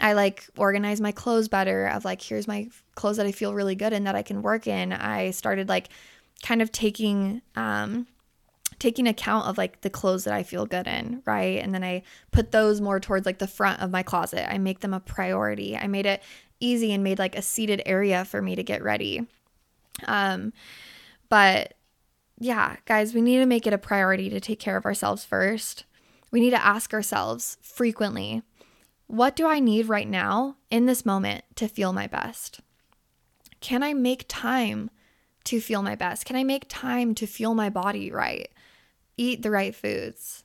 I 0.00 0.12
like 0.12 0.46
organize 0.56 1.00
my 1.00 1.12
clothes 1.12 1.48
better 1.48 1.86
of 1.86 2.04
like, 2.04 2.22
here's 2.22 2.46
my 2.46 2.68
clothes 2.94 3.16
that 3.16 3.26
I 3.26 3.32
feel 3.32 3.54
really 3.54 3.74
good 3.74 3.92
in 3.92 4.04
that 4.04 4.14
I 4.14 4.22
can 4.22 4.42
work 4.42 4.66
in. 4.66 4.92
I 4.92 5.32
started 5.32 5.68
like 5.68 5.88
kind 6.42 6.62
of 6.62 6.70
taking, 6.70 7.42
um, 7.56 8.06
taking 8.78 9.08
account 9.08 9.48
of 9.48 9.58
like 9.58 9.80
the 9.80 9.90
clothes 9.90 10.24
that 10.24 10.34
I 10.34 10.44
feel 10.44 10.66
good 10.66 10.86
in, 10.86 11.22
right? 11.24 11.62
And 11.62 11.74
then 11.74 11.82
I 11.82 12.02
put 12.30 12.52
those 12.52 12.80
more 12.80 13.00
towards 13.00 13.26
like 13.26 13.38
the 13.38 13.48
front 13.48 13.80
of 13.80 13.90
my 13.90 14.04
closet. 14.04 14.50
I 14.52 14.58
make 14.58 14.80
them 14.80 14.94
a 14.94 15.00
priority. 15.00 15.76
I 15.76 15.88
made 15.88 16.06
it 16.06 16.22
easy 16.60 16.92
and 16.92 17.02
made 17.02 17.18
like 17.18 17.36
a 17.36 17.42
seated 17.42 17.82
area 17.86 18.24
for 18.24 18.40
me 18.40 18.54
to 18.54 18.62
get 18.62 18.82
ready. 18.82 19.26
Um 20.06 20.52
but 21.28 21.74
yeah, 22.38 22.76
guys, 22.84 23.14
we 23.14 23.20
need 23.20 23.38
to 23.38 23.46
make 23.46 23.66
it 23.66 23.72
a 23.72 23.78
priority 23.78 24.30
to 24.30 24.40
take 24.40 24.60
care 24.60 24.76
of 24.76 24.84
ourselves 24.84 25.24
first. 25.24 25.84
We 26.30 26.40
need 26.40 26.50
to 26.50 26.64
ask 26.64 26.94
ourselves 26.94 27.58
frequently, 27.62 28.42
what 29.08 29.34
do 29.34 29.46
I 29.46 29.58
need 29.58 29.88
right 29.88 30.08
now 30.08 30.56
in 30.70 30.86
this 30.86 31.04
moment 31.04 31.44
to 31.56 31.68
feel 31.68 31.92
my 31.92 32.06
best? 32.06 32.60
Can 33.60 33.82
I 33.82 33.92
make 33.92 34.24
time 34.28 34.90
to 35.44 35.60
feel 35.60 35.82
my 35.82 35.96
best? 35.96 36.24
Can 36.24 36.36
I 36.36 36.44
make 36.44 36.66
time 36.68 37.14
to 37.16 37.26
feel 37.26 37.54
my 37.54 37.68
body 37.68 38.10
right? 38.12 38.48
eat 39.18 39.42
the 39.42 39.50
right 39.50 39.74
foods, 39.74 40.44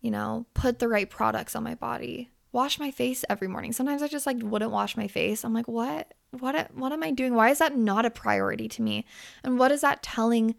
you 0.00 0.10
know, 0.10 0.46
put 0.54 0.80
the 0.80 0.88
right 0.88 1.08
products 1.08 1.54
on 1.54 1.62
my 1.62 1.76
body, 1.76 2.30
wash 2.50 2.80
my 2.80 2.90
face 2.90 3.24
every 3.28 3.46
morning. 3.46 3.72
Sometimes 3.72 4.02
I 4.02 4.08
just 4.08 4.26
like 4.26 4.38
wouldn't 4.40 4.72
wash 4.72 4.96
my 4.96 5.06
face. 5.06 5.44
I'm 5.44 5.54
like, 5.54 5.68
what? 5.68 6.14
What 6.30 6.70
what 6.74 6.92
am 6.92 7.04
I 7.04 7.12
doing? 7.12 7.34
Why 7.34 7.50
is 7.50 7.58
that 7.58 7.76
not 7.76 8.04
a 8.04 8.10
priority 8.10 8.68
to 8.68 8.82
me? 8.82 9.04
And 9.44 9.58
what 9.58 9.70
is 9.70 9.82
that 9.82 10.02
telling 10.02 10.56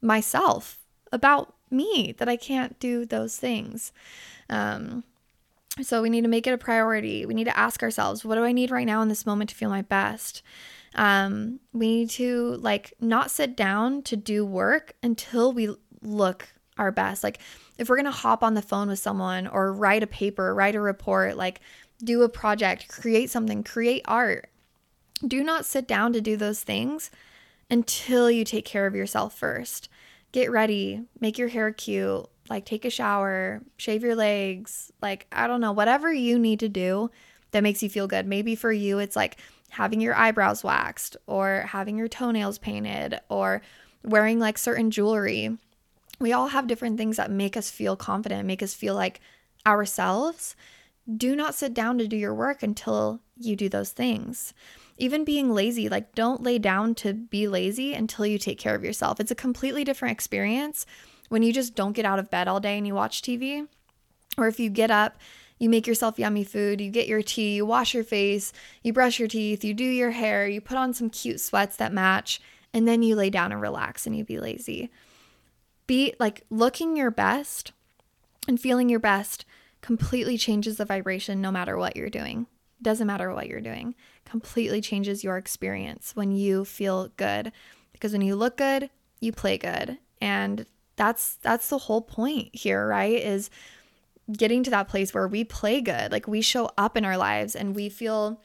myself 0.00 0.78
about 1.12 1.54
me 1.70 2.14
that 2.18 2.28
I 2.28 2.36
can't 2.36 2.78
do 2.78 3.04
those 3.04 3.36
things? 3.36 3.92
Um 4.48 5.04
so 5.80 6.02
we 6.02 6.10
need 6.10 6.22
to 6.22 6.28
make 6.28 6.46
it 6.46 6.52
a 6.52 6.58
priority. 6.58 7.24
We 7.24 7.34
need 7.34 7.44
to 7.44 7.58
ask 7.58 7.82
ourselves, 7.82 8.24
what 8.24 8.34
do 8.34 8.44
I 8.44 8.52
need 8.52 8.70
right 8.70 8.86
now 8.86 9.00
in 9.02 9.08
this 9.08 9.24
moment 9.24 9.50
to 9.50 9.56
feel 9.56 9.70
my 9.70 9.82
best? 9.82 10.42
Um, 10.94 11.60
we 11.72 11.86
need 11.88 12.10
to 12.10 12.56
like 12.56 12.92
not 13.00 13.30
sit 13.30 13.56
down 13.56 14.02
to 14.02 14.16
do 14.16 14.44
work 14.44 14.92
until 15.02 15.52
we 15.52 15.74
look 16.02 16.48
our 16.76 16.92
best. 16.92 17.24
Like 17.24 17.38
if 17.78 17.88
we're 17.88 18.02
to 18.02 18.10
hop 18.10 18.42
on 18.42 18.54
the 18.54 18.62
phone 18.62 18.88
with 18.88 18.98
someone 18.98 19.46
or 19.46 19.72
write 19.72 20.02
a 20.02 20.06
paper, 20.06 20.54
write 20.54 20.74
a 20.74 20.80
report, 20.80 21.36
like 21.36 21.60
do 22.02 22.22
a 22.22 22.28
project, 22.28 22.88
create 22.88 23.30
something, 23.30 23.62
create 23.62 24.02
art. 24.06 24.50
Do 25.26 25.42
not 25.42 25.64
sit 25.64 25.86
down 25.86 26.12
to 26.12 26.20
do 26.20 26.36
those 26.36 26.62
things 26.62 27.10
until 27.70 28.30
you 28.30 28.44
take 28.44 28.64
care 28.64 28.86
of 28.86 28.94
yourself 28.94 29.34
first. 29.34 29.88
Get 30.32 30.50
ready, 30.50 31.02
make 31.20 31.38
your 31.38 31.48
hair 31.48 31.72
cute, 31.72 32.26
like 32.48 32.64
take 32.64 32.84
a 32.84 32.90
shower, 32.90 33.62
shave 33.76 34.02
your 34.02 34.16
legs, 34.16 34.92
like 35.00 35.26
I 35.32 35.46
don't 35.46 35.60
know, 35.60 35.72
whatever 35.72 36.12
you 36.12 36.38
need 36.38 36.60
to 36.60 36.68
do 36.68 37.10
that 37.52 37.62
makes 37.62 37.82
you 37.82 37.88
feel 37.88 38.06
good. 38.06 38.26
Maybe 38.26 38.54
for 38.54 38.72
you 38.72 38.98
it's 38.98 39.16
like 39.16 39.38
having 39.70 40.00
your 40.00 40.14
eyebrows 40.14 40.62
waxed 40.62 41.16
or 41.26 41.64
having 41.68 41.96
your 41.96 42.08
toenails 42.08 42.58
painted 42.58 43.18
or 43.28 43.62
wearing 44.04 44.38
like 44.38 44.58
certain 44.58 44.90
jewelry 44.90 45.56
we 46.22 46.32
all 46.32 46.46
have 46.48 46.68
different 46.68 46.96
things 46.96 47.16
that 47.16 47.30
make 47.30 47.56
us 47.56 47.68
feel 47.68 47.96
confident, 47.96 48.46
make 48.46 48.62
us 48.62 48.72
feel 48.72 48.94
like 48.94 49.20
ourselves. 49.66 50.54
Do 51.16 51.34
not 51.34 51.56
sit 51.56 51.74
down 51.74 51.98
to 51.98 52.06
do 52.06 52.16
your 52.16 52.32
work 52.32 52.62
until 52.62 53.20
you 53.36 53.56
do 53.56 53.68
those 53.68 53.90
things. 53.90 54.54
Even 54.96 55.24
being 55.24 55.52
lazy, 55.52 55.88
like 55.88 56.14
don't 56.14 56.42
lay 56.42 56.60
down 56.60 56.94
to 56.96 57.12
be 57.12 57.48
lazy 57.48 57.92
until 57.92 58.24
you 58.24 58.38
take 58.38 58.58
care 58.58 58.76
of 58.76 58.84
yourself. 58.84 59.18
It's 59.18 59.32
a 59.32 59.36
completely 59.36 59.82
different 59.82 60.12
experience 60.12 60.86
when 61.32 61.42
you 61.42 61.52
just 61.52 61.74
don't 61.74 61.92
get 61.94 62.04
out 62.04 62.18
of 62.18 62.30
bed 62.30 62.46
all 62.46 62.60
day 62.60 62.76
and 62.76 62.86
you 62.86 62.94
watch 62.94 63.22
TV. 63.22 63.66
Or 64.38 64.48
if 64.48 64.60
you 64.60 64.70
get 64.70 64.90
up, 64.90 65.18
you 65.58 65.68
make 65.68 65.86
yourself 65.86 66.18
yummy 66.18 66.44
food, 66.44 66.80
you 66.80 66.90
get 66.90 67.08
your 67.08 67.22
tea, 67.22 67.54
you 67.56 67.66
wash 67.66 67.94
your 67.94 68.04
face, 68.04 68.52
you 68.82 68.92
brush 68.92 69.18
your 69.18 69.28
teeth, 69.28 69.62
you 69.64 69.74
do 69.74 69.84
your 69.84 70.10
hair, 70.10 70.46
you 70.46 70.60
put 70.60 70.76
on 70.76 70.94
some 70.94 71.10
cute 71.10 71.40
sweats 71.40 71.76
that 71.76 71.92
match, 71.92 72.40
and 72.72 72.88
then 72.88 73.02
you 73.02 73.14
lay 73.14 73.30
down 73.30 73.52
and 73.52 73.60
relax 73.60 74.06
and 74.06 74.16
you 74.16 74.24
be 74.24 74.38
lazy 74.38 74.90
be 75.86 76.14
like 76.18 76.42
looking 76.50 76.96
your 76.96 77.10
best 77.10 77.72
and 78.48 78.60
feeling 78.60 78.88
your 78.88 79.00
best 79.00 79.44
completely 79.80 80.38
changes 80.38 80.76
the 80.76 80.84
vibration 80.84 81.40
no 81.40 81.50
matter 81.50 81.76
what 81.76 81.96
you're 81.96 82.08
doing. 82.08 82.46
Doesn't 82.80 83.06
matter 83.06 83.32
what 83.32 83.46
you're 83.46 83.60
doing. 83.60 83.94
Completely 84.24 84.80
changes 84.80 85.22
your 85.22 85.36
experience 85.36 86.16
when 86.16 86.32
you 86.32 86.64
feel 86.64 87.08
good 87.16 87.52
because 87.92 88.12
when 88.12 88.22
you 88.22 88.34
look 88.36 88.56
good, 88.56 88.90
you 89.20 89.32
play 89.32 89.58
good. 89.58 89.98
And 90.20 90.66
that's 90.96 91.36
that's 91.36 91.68
the 91.68 91.78
whole 91.78 92.02
point 92.02 92.54
here, 92.54 92.86
right? 92.86 93.20
Is 93.20 93.50
getting 94.30 94.62
to 94.64 94.70
that 94.70 94.88
place 94.88 95.12
where 95.12 95.28
we 95.28 95.44
play 95.44 95.80
good. 95.80 96.12
Like 96.12 96.28
we 96.28 96.40
show 96.40 96.70
up 96.78 96.96
in 96.96 97.04
our 97.04 97.16
lives 97.16 97.56
and 97.56 97.74
we 97.74 97.88
feel 97.88 98.40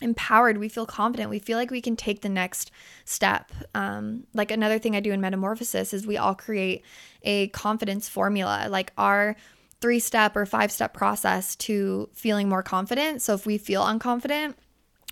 empowered 0.00 0.58
we 0.58 0.68
feel 0.68 0.86
confident 0.86 1.28
we 1.28 1.38
feel 1.38 1.58
like 1.58 1.70
we 1.70 1.80
can 1.80 1.96
take 1.96 2.20
the 2.20 2.28
next 2.28 2.70
step 3.04 3.50
um, 3.74 4.24
like 4.32 4.50
another 4.50 4.78
thing 4.78 4.94
i 4.94 5.00
do 5.00 5.12
in 5.12 5.20
metamorphosis 5.20 5.92
is 5.92 6.06
we 6.06 6.16
all 6.16 6.34
create 6.34 6.84
a 7.22 7.48
confidence 7.48 8.08
formula 8.08 8.68
like 8.70 8.92
our 8.96 9.34
three 9.80 9.98
step 9.98 10.36
or 10.36 10.46
five 10.46 10.70
step 10.70 10.94
process 10.94 11.56
to 11.56 12.08
feeling 12.12 12.48
more 12.48 12.62
confident 12.62 13.20
so 13.20 13.34
if 13.34 13.44
we 13.44 13.58
feel 13.58 13.82
unconfident 13.82 14.54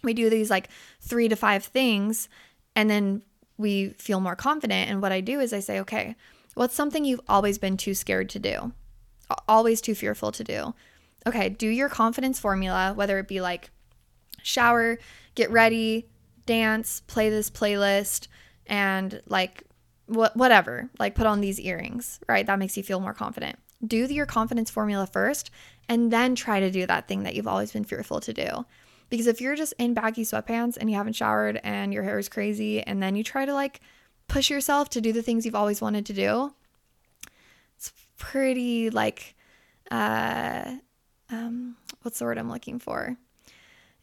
we 0.04 0.14
do 0.14 0.30
these 0.30 0.50
like 0.50 0.68
three 1.00 1.28
to 1.28 1.36
five 1.36 1.64
things 1.64 2.28
and 2.76 2.88
then 2.88 3.22
we 3.58 3.88
feel 3.98 4.20
more 4.20 4.36
confident 4.36 4.88
and 4.88 5.02
what 5.02 5.10
i 5.10 5.20
do 5.20 5.40
is 5.40 5.52
i 5.52 5.60
say 5.60 5.80
okay 5.80 6.14
what's 6.56 6.74
something 6.74 7.04
you've 7.04 7.20
always 7.28 7.58
been 7.58 7.76
too 7.76 7.94
scared 7.94 8.28
to 8.30 8.40
do 8.40 8.72
always 9.48 9.80
too 9.80 9.94
fearful 9.94 10.32
to 10.32 10.44
do. 10.44 10.74
Okay, 11.26 11.48
do 11.48 11.68
your 11.68 11.88
confidence 11.88 12.38
formula, 12.38 12.92
whether 12.94 13.18
it 13.18 13.28
be 13.28 13.40
like 13.40 13.70
shower, 14.42 14.98
get 15.34 15.50
ready, 15.50 16.08
dance, 16.46 17.00
play 17.06 17.30
this 17.30 17.50
playlist, 17.50 18.28
and 18.66 19.20
like 19.26 19.64
what 20.06 20.36
whatever, 20.36 20.88
like 20.98 21.14
put 21.14 21.26
on 21.26 21.40
these 21.40 21.60
earrings, 21.60 22.20
right? 22.28 22.46
That 22.46 22.58
makes 22.58 22.76
you 22.76 22.82
feel 22.82 23.00
more 23.00 23.14
confident. 23.14 23.58
Do 23.84 24.06
your 24.06 24.26
confidence 24.26 24.70
formula 24.70 25.06
first 25.06 25.50
and 25.88 26.12
then 26.12 26.34
try 26.34 26.60
to 26.60 26.70
do 26.70 26.86
that 26.86 27.08
thing 27.08 27.24
that 27.24 27.34
you've 27.34 27.48
always 27.48 27.72
been 27.72 27.84
fearful 27.84 28.20
to 28.20 28.32
do. 28.32 28.64
Because 29.08 29.26
if 29.26 29.40
you're 29.40 29.54
just 29.54 29.74
in 29.78 29.94
baggy 29.94 30.24
sweatpants 30.24 30.76
and 30.76 30.90
you 30.90 30.96
haven't 30.96 31.12
showered 31.12 31.60
and 31.62 31.92
your 31.92 32.02
hair 32.02 32.18
is 32.18 32.28
crazy 32.28 32.82
and 32.82 33.02
then 33.02 33.14
you 33.14 33.22
try 33.22 33.44
to 33.44 33.54
like 33.54 33.80
push 34.28 34.50
yourself 34.50 34.90
to 34.90 35.00
do 35.00 35.12
the 35.12 35.22
things 35.22 35.44
you've 35.44 35.54
always 35.54 35.80
wanted 35.80 36.06
to 36.06 36.12
do, 36.12 36.52
it's 37.76 37.92
pretty 38.16 38.90
like 38.90 39.34
uh 39.90 40.74
um 41.30 41.76
what's 42.02 42.18
the 42.18 42.24
word 42.24 42.38
I'm 42.38 42.50
looking 42.50 42.78
for? 42.78 43.16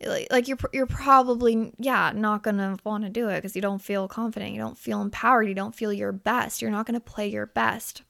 Like, 0.06 0.28
like 0.32 0.48
you're 0.48 0.58
you're 0.74 0.86
probably 0.86 1.72
yeah 1.80 2.12
not 2.14 2.44
gonna 2.44 2.78
want 2.84 3.04
to 3.04 3.10
do 3.10 3.30
it 3.30 3.36
because 3.38 3.56
you 3.56 3.62
don't 3.62 3.82
feel 3.82 4.08
confident 4.08 4.52
you 4.52 4.60
don't 4.60 4.78
feel 4.78 5.02
empowered 5.02 5.48
you 5.48 5.54
don't 5.54 5.76
feel 5.76 5.94
your 5.94 6.12
best 6.12 6.62
you're 6.62 6.72
not 6.72 6.86
gonna 6.86 7.00
play 7.00 7.28
your 7.28 7.46
best 7.46 8.02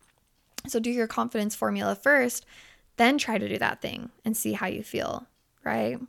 so 0.65 0.80
do 0.80 0.89
your 0.89 1.08
confidence 1.08 1.56
formula 1.56 1.93
first 1.93 2.45
then 2.97 3.17
try 3.19 3.38
to 3.38 3.47
do 3.47 3.58
that 3.58 3.82
thing 3.82 4.10
and 4.26 4.36
see 4.36 4.54
how 4.54 4.65
you 4.65 4.82
feel 4.82 5.28
right 5.63 5.99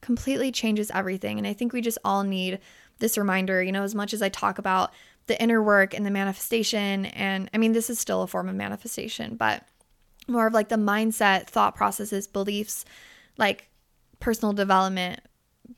completely 0.00 0.50
changes 0.50 0.90
everything 0.92 1.38
and 1.38 1.46
i 1.46 1.52
think 1.52 1.72
we 1.72 1.80
just 1.80 1.98
all 2.04 2.24
need 2.24 2.58
this 2.98 3.16
reminder 3.16 3.62
you 3.62 3.72
know 3.72 3.82
as 3.84 3.94
much 3.94 4.12
as 4.12 4.22
i 4.22 4.28
talk 4.28 4.58
about 4.58 4.90
the 5.26 5.40
inner 5.40 5.62
work 5.62 5.94
and 5.94 6.04
the 6.04 6.10
manifestation 6.10 7.06
and 7.06 7.48
i 7.54 7.58
mean 7.58 7.72
this 7.72 7.90
is 7.90 7.98
still 7.98 8.22
a 8.22 8.26
form 8.26 8.48
of 8.48 8.54
manifestation 8.54 9.36
but 9.36 9.64
more 10.28 10.46
of 10.46 10.52
like 10.52 10.68
the 10.68 10.76
mindset 10.76 11.46
thought 11.46 11.74
processes 11.74 12.26
beliefs 12.26 12.84
like 13.38 13.68
personal 14.20 14.52
development 14.52 15.20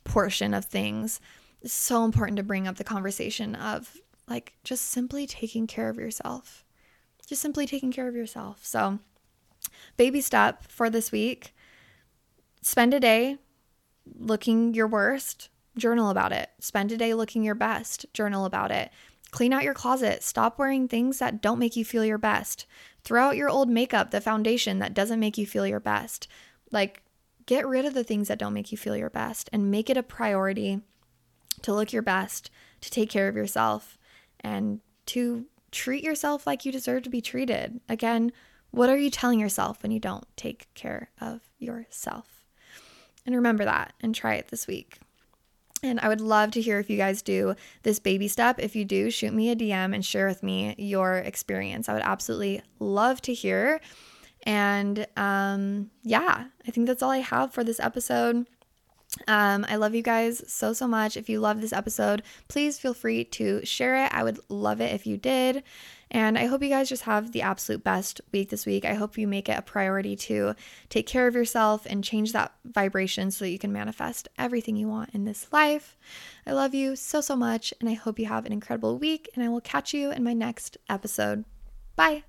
portion 0.05 0.53
of 0.53 0.65
things, 0.65 1.21
it's 1.63 1.73
so 1.73 2.05
important 2.05 2.37
to 2.37 2.43
bring 2.43 2.67
up 2.67 2.77
the 2.77 2.85
conversation 2.85 3.55
of 3.55 3.97
like 4.29 4.55
just 4.65 4.91
simply 4.91 5.27
taking 5.27 5.67
care 5.67 5.89
of 5.89 5.97
yourself. 5.97 6.65
Just 7.27 7.41
simply 7.41 7.67
taking 7.67 7.93
care 7.93 8.09
of 8.09 8.17
yourself. 8.17 8.65
So, 8.65 8.99
baby 9.97 10.21
step 10.21 10.65
for 10.65 10.91
this 10.91 11.13
week 11.13 11.55
spend 12.61 12.95
a 12.95 13.01
day 13.01 13.39
looking 14.19 14.75
your 14.75 14.87
worst, 14.87 15.49
journal 15.77 16.11
about 16.11 16.33
it. 16.33 16.51
Spend 16.61 16.93
a 16.93 16.97
day 16.97 17.15
looking 17.15 17.43
your 17.43 17.55
best, 17.55 18.07
journal 18.13 18.45
about 18.45 18.71
it. 18.71 18.91
Clean 19.33 19.53
out 19.53 19.65
your 19.65 19.75
closet. 19.75 20.23
Stop 20.23 20.59
wearing 20.59 20.87
things 20.87 21.19
that 21.19 21.43
don't 21.43 21.59
make 21.59 21.75
you 21.75 21.85
feel 21.85 22.05
your 22.05 22.19
best. 22.19 22.67
Throw 23.03 23.25
out 23.25 23.37
your 23.37 23.49
old 23.49 23.69
makeup, 23.69 24.13
the 24.13 24.21
foundation 24.21 24.79
that 24.79 24.95
doesn't 24.95 25.19
make 25.19 25.37
you 25.37 25.47
feel 25.47 25.67
your 25.67 25.81
best. 25.81 26.29
Like, 26.71 27.03
Get 27.47 27.67
rid 27.67 27.85
of 27.85 27.95
the 27.95 28.05
things 28.05 28.29
that 28.29 28.39
don't 28.39 28.55
make 28.55 28.71
you 28.71 28.79
feel 28.79 28.97
your 28.97 29.11
best 29.11 29.51
and 29.53 29.71
make 29.71 29.91
it 29.91 29.97
a 29.97 30.03
priority 30.03 30.81
to 31.63 31.75
look 31.75 31.93
your 31.93 32.03
best, 32.03 32.51
to 32.81 32.91
take 32.91 33.11
care 33.11 33.29
of 33.29 33.37
yourself, 33.37 33.99
and 34.41 34.81
to 35.07 35.47
treat 35.71 36.05
yourself 36.05 36.47
like 36.47 36.65
you 36.65 36.73
deserve 36.73 37.03
to 37.03 37.11
be 37.11 37.21
treated. 37.21 37.81
Again, 37.89 38.33
what 38.71 38.89
are 38.89 38.97
you 38.97 39.11
telling 39.11 39.41
yourself 39.41 39.83
when 39.83 39.93
you 39.93 40.01
don't 40.01 40.27
take 40.37 40.73
care 40.75 41.11
of 41.21 41.41
yourself? 41.59 42.45
And 43.27 43.35
remember 43.35 43.65
that 43.65 43.93
and 44.01 44.15
try 44.15 44.35
it 44.35 44.49
this 44.49 44.67
week. 44.67 44.99
And 45.83 45.99
I 45.99 46.09
would 46.09 46.21
love 46.21 46.53
to 46.53 46.61
hear 46.61 46.79
if 46.79 46.89
you 46.89 46.97
guys 46.97 47.23
do 47.23 47.57
this 47.83 47.99
baby 47.99 48.29
step. 48.29 48.61
If 48.61 48.77
you 48.77 48.85
do, 48.85 49.11
shoot 49.11 49.35
me 49.35 49.51
a 49.51 49.57
DM 49.57 49.95
and 49.95 50.05
share 50.05 50.29
with 50.29 50.43
me 50.43 50.77
your 50.79 51.17
experience. 51.17 51.89
I 51.89 51.95
would 51.95 52.03
absolutely 52.03 52.63
love 52.79 53.21
to 53.23 53.35
hear. 53.35 53.81
And 54.45 55.07
um, 55.17 55.91
yeah, 56.05 56.47
I 56.67 56.71
think 56.71 56.87
that's 56.87 57.03
all 57.03 57.11
I 57.11 57.19
have 57.19 57.53
for 57.53 57.65
this 57.65 57.81
episode. 57.81 58.47
Um, 59.29 59.67
I 59.69 59.77
love 59.77 59.95
you 59.95 60.03
guys 60.03 60.43
so, 60.51 60.73
so 60.73 60.87
much. 60.87 61.17
If 61.17 61.29
you 61.29 61.41
love 61.41 61.61
this 61.61 61.73
episode, 61.73 62.23
please 62.49 62.79
feel 62.79 62.95
free 62.95 63.25
to 63.25 63.65
share 63.65 64.05
it. 64.05 64.15
I 64.15 64.23
would 64.23 64.39
love 64.49 64.81
it 64.81 64.95
if 64.95 65.07
you 65.07 65.17
did. 65.17 65.63
And 66.13 66.39
I 66.39 66.45
hope 66.45 66.63
you 66.63 66.69
guys 66.69 66.91
just 66.91 67.05
have 67.05 67.33
the 67.33 67.41
absolute 67.43 67.83
best 67.83 68.21
week 68.33 68.51
this 68.51 68.67
week. 68.67 68.85
I 68.85 68.93
hope 68.95 69.17
you 69.17 69.27
make 69.27 69.49
it 69.49 69.59
a 69.59 69.63
priority 69.63 70.15
to 70.17 70.55
take 70.91 71.07
care 71.07 71.27
of 71.27 71.35
yourself 71.35 71.87
and 71.87 72.05
change 72.05 72.33
that 72.33 72.53
vibration 72.67 73.31
so 73.31 73.47
that 73.47 73.51
you 73.51 73.59
can 73.59 73.73
manifest 73.73 74.29
everything 74.39 74.77
you 74.77 74.89
want 74.89 75.11
in 75.15 75.25
this 75.25 75.51
life. 75.53 75.97
I 76.47 76.53
love 76.53 76.75
you 76.75 76.97
so, 76.97 77.23
so 77.23 77.35
much. 77.35 77.73
And 77.81 77.89
I 77.89 77.95
hope 77.95 78.19
you 78.19 78.27
have 78.27 78.45
an 78.45 78.53
incredible 78.53 78.99
week. 78.99 79.31
And 79.35 79.43
I 79.43 79.49
will 79.49 79.63
catch 79.63 79.95
you 79.95 80.13
in 80.13 80.23
my 80.23 80.35
next 80.35 80.77
episode. 80.89 81.47
Bye. 81.97 82.25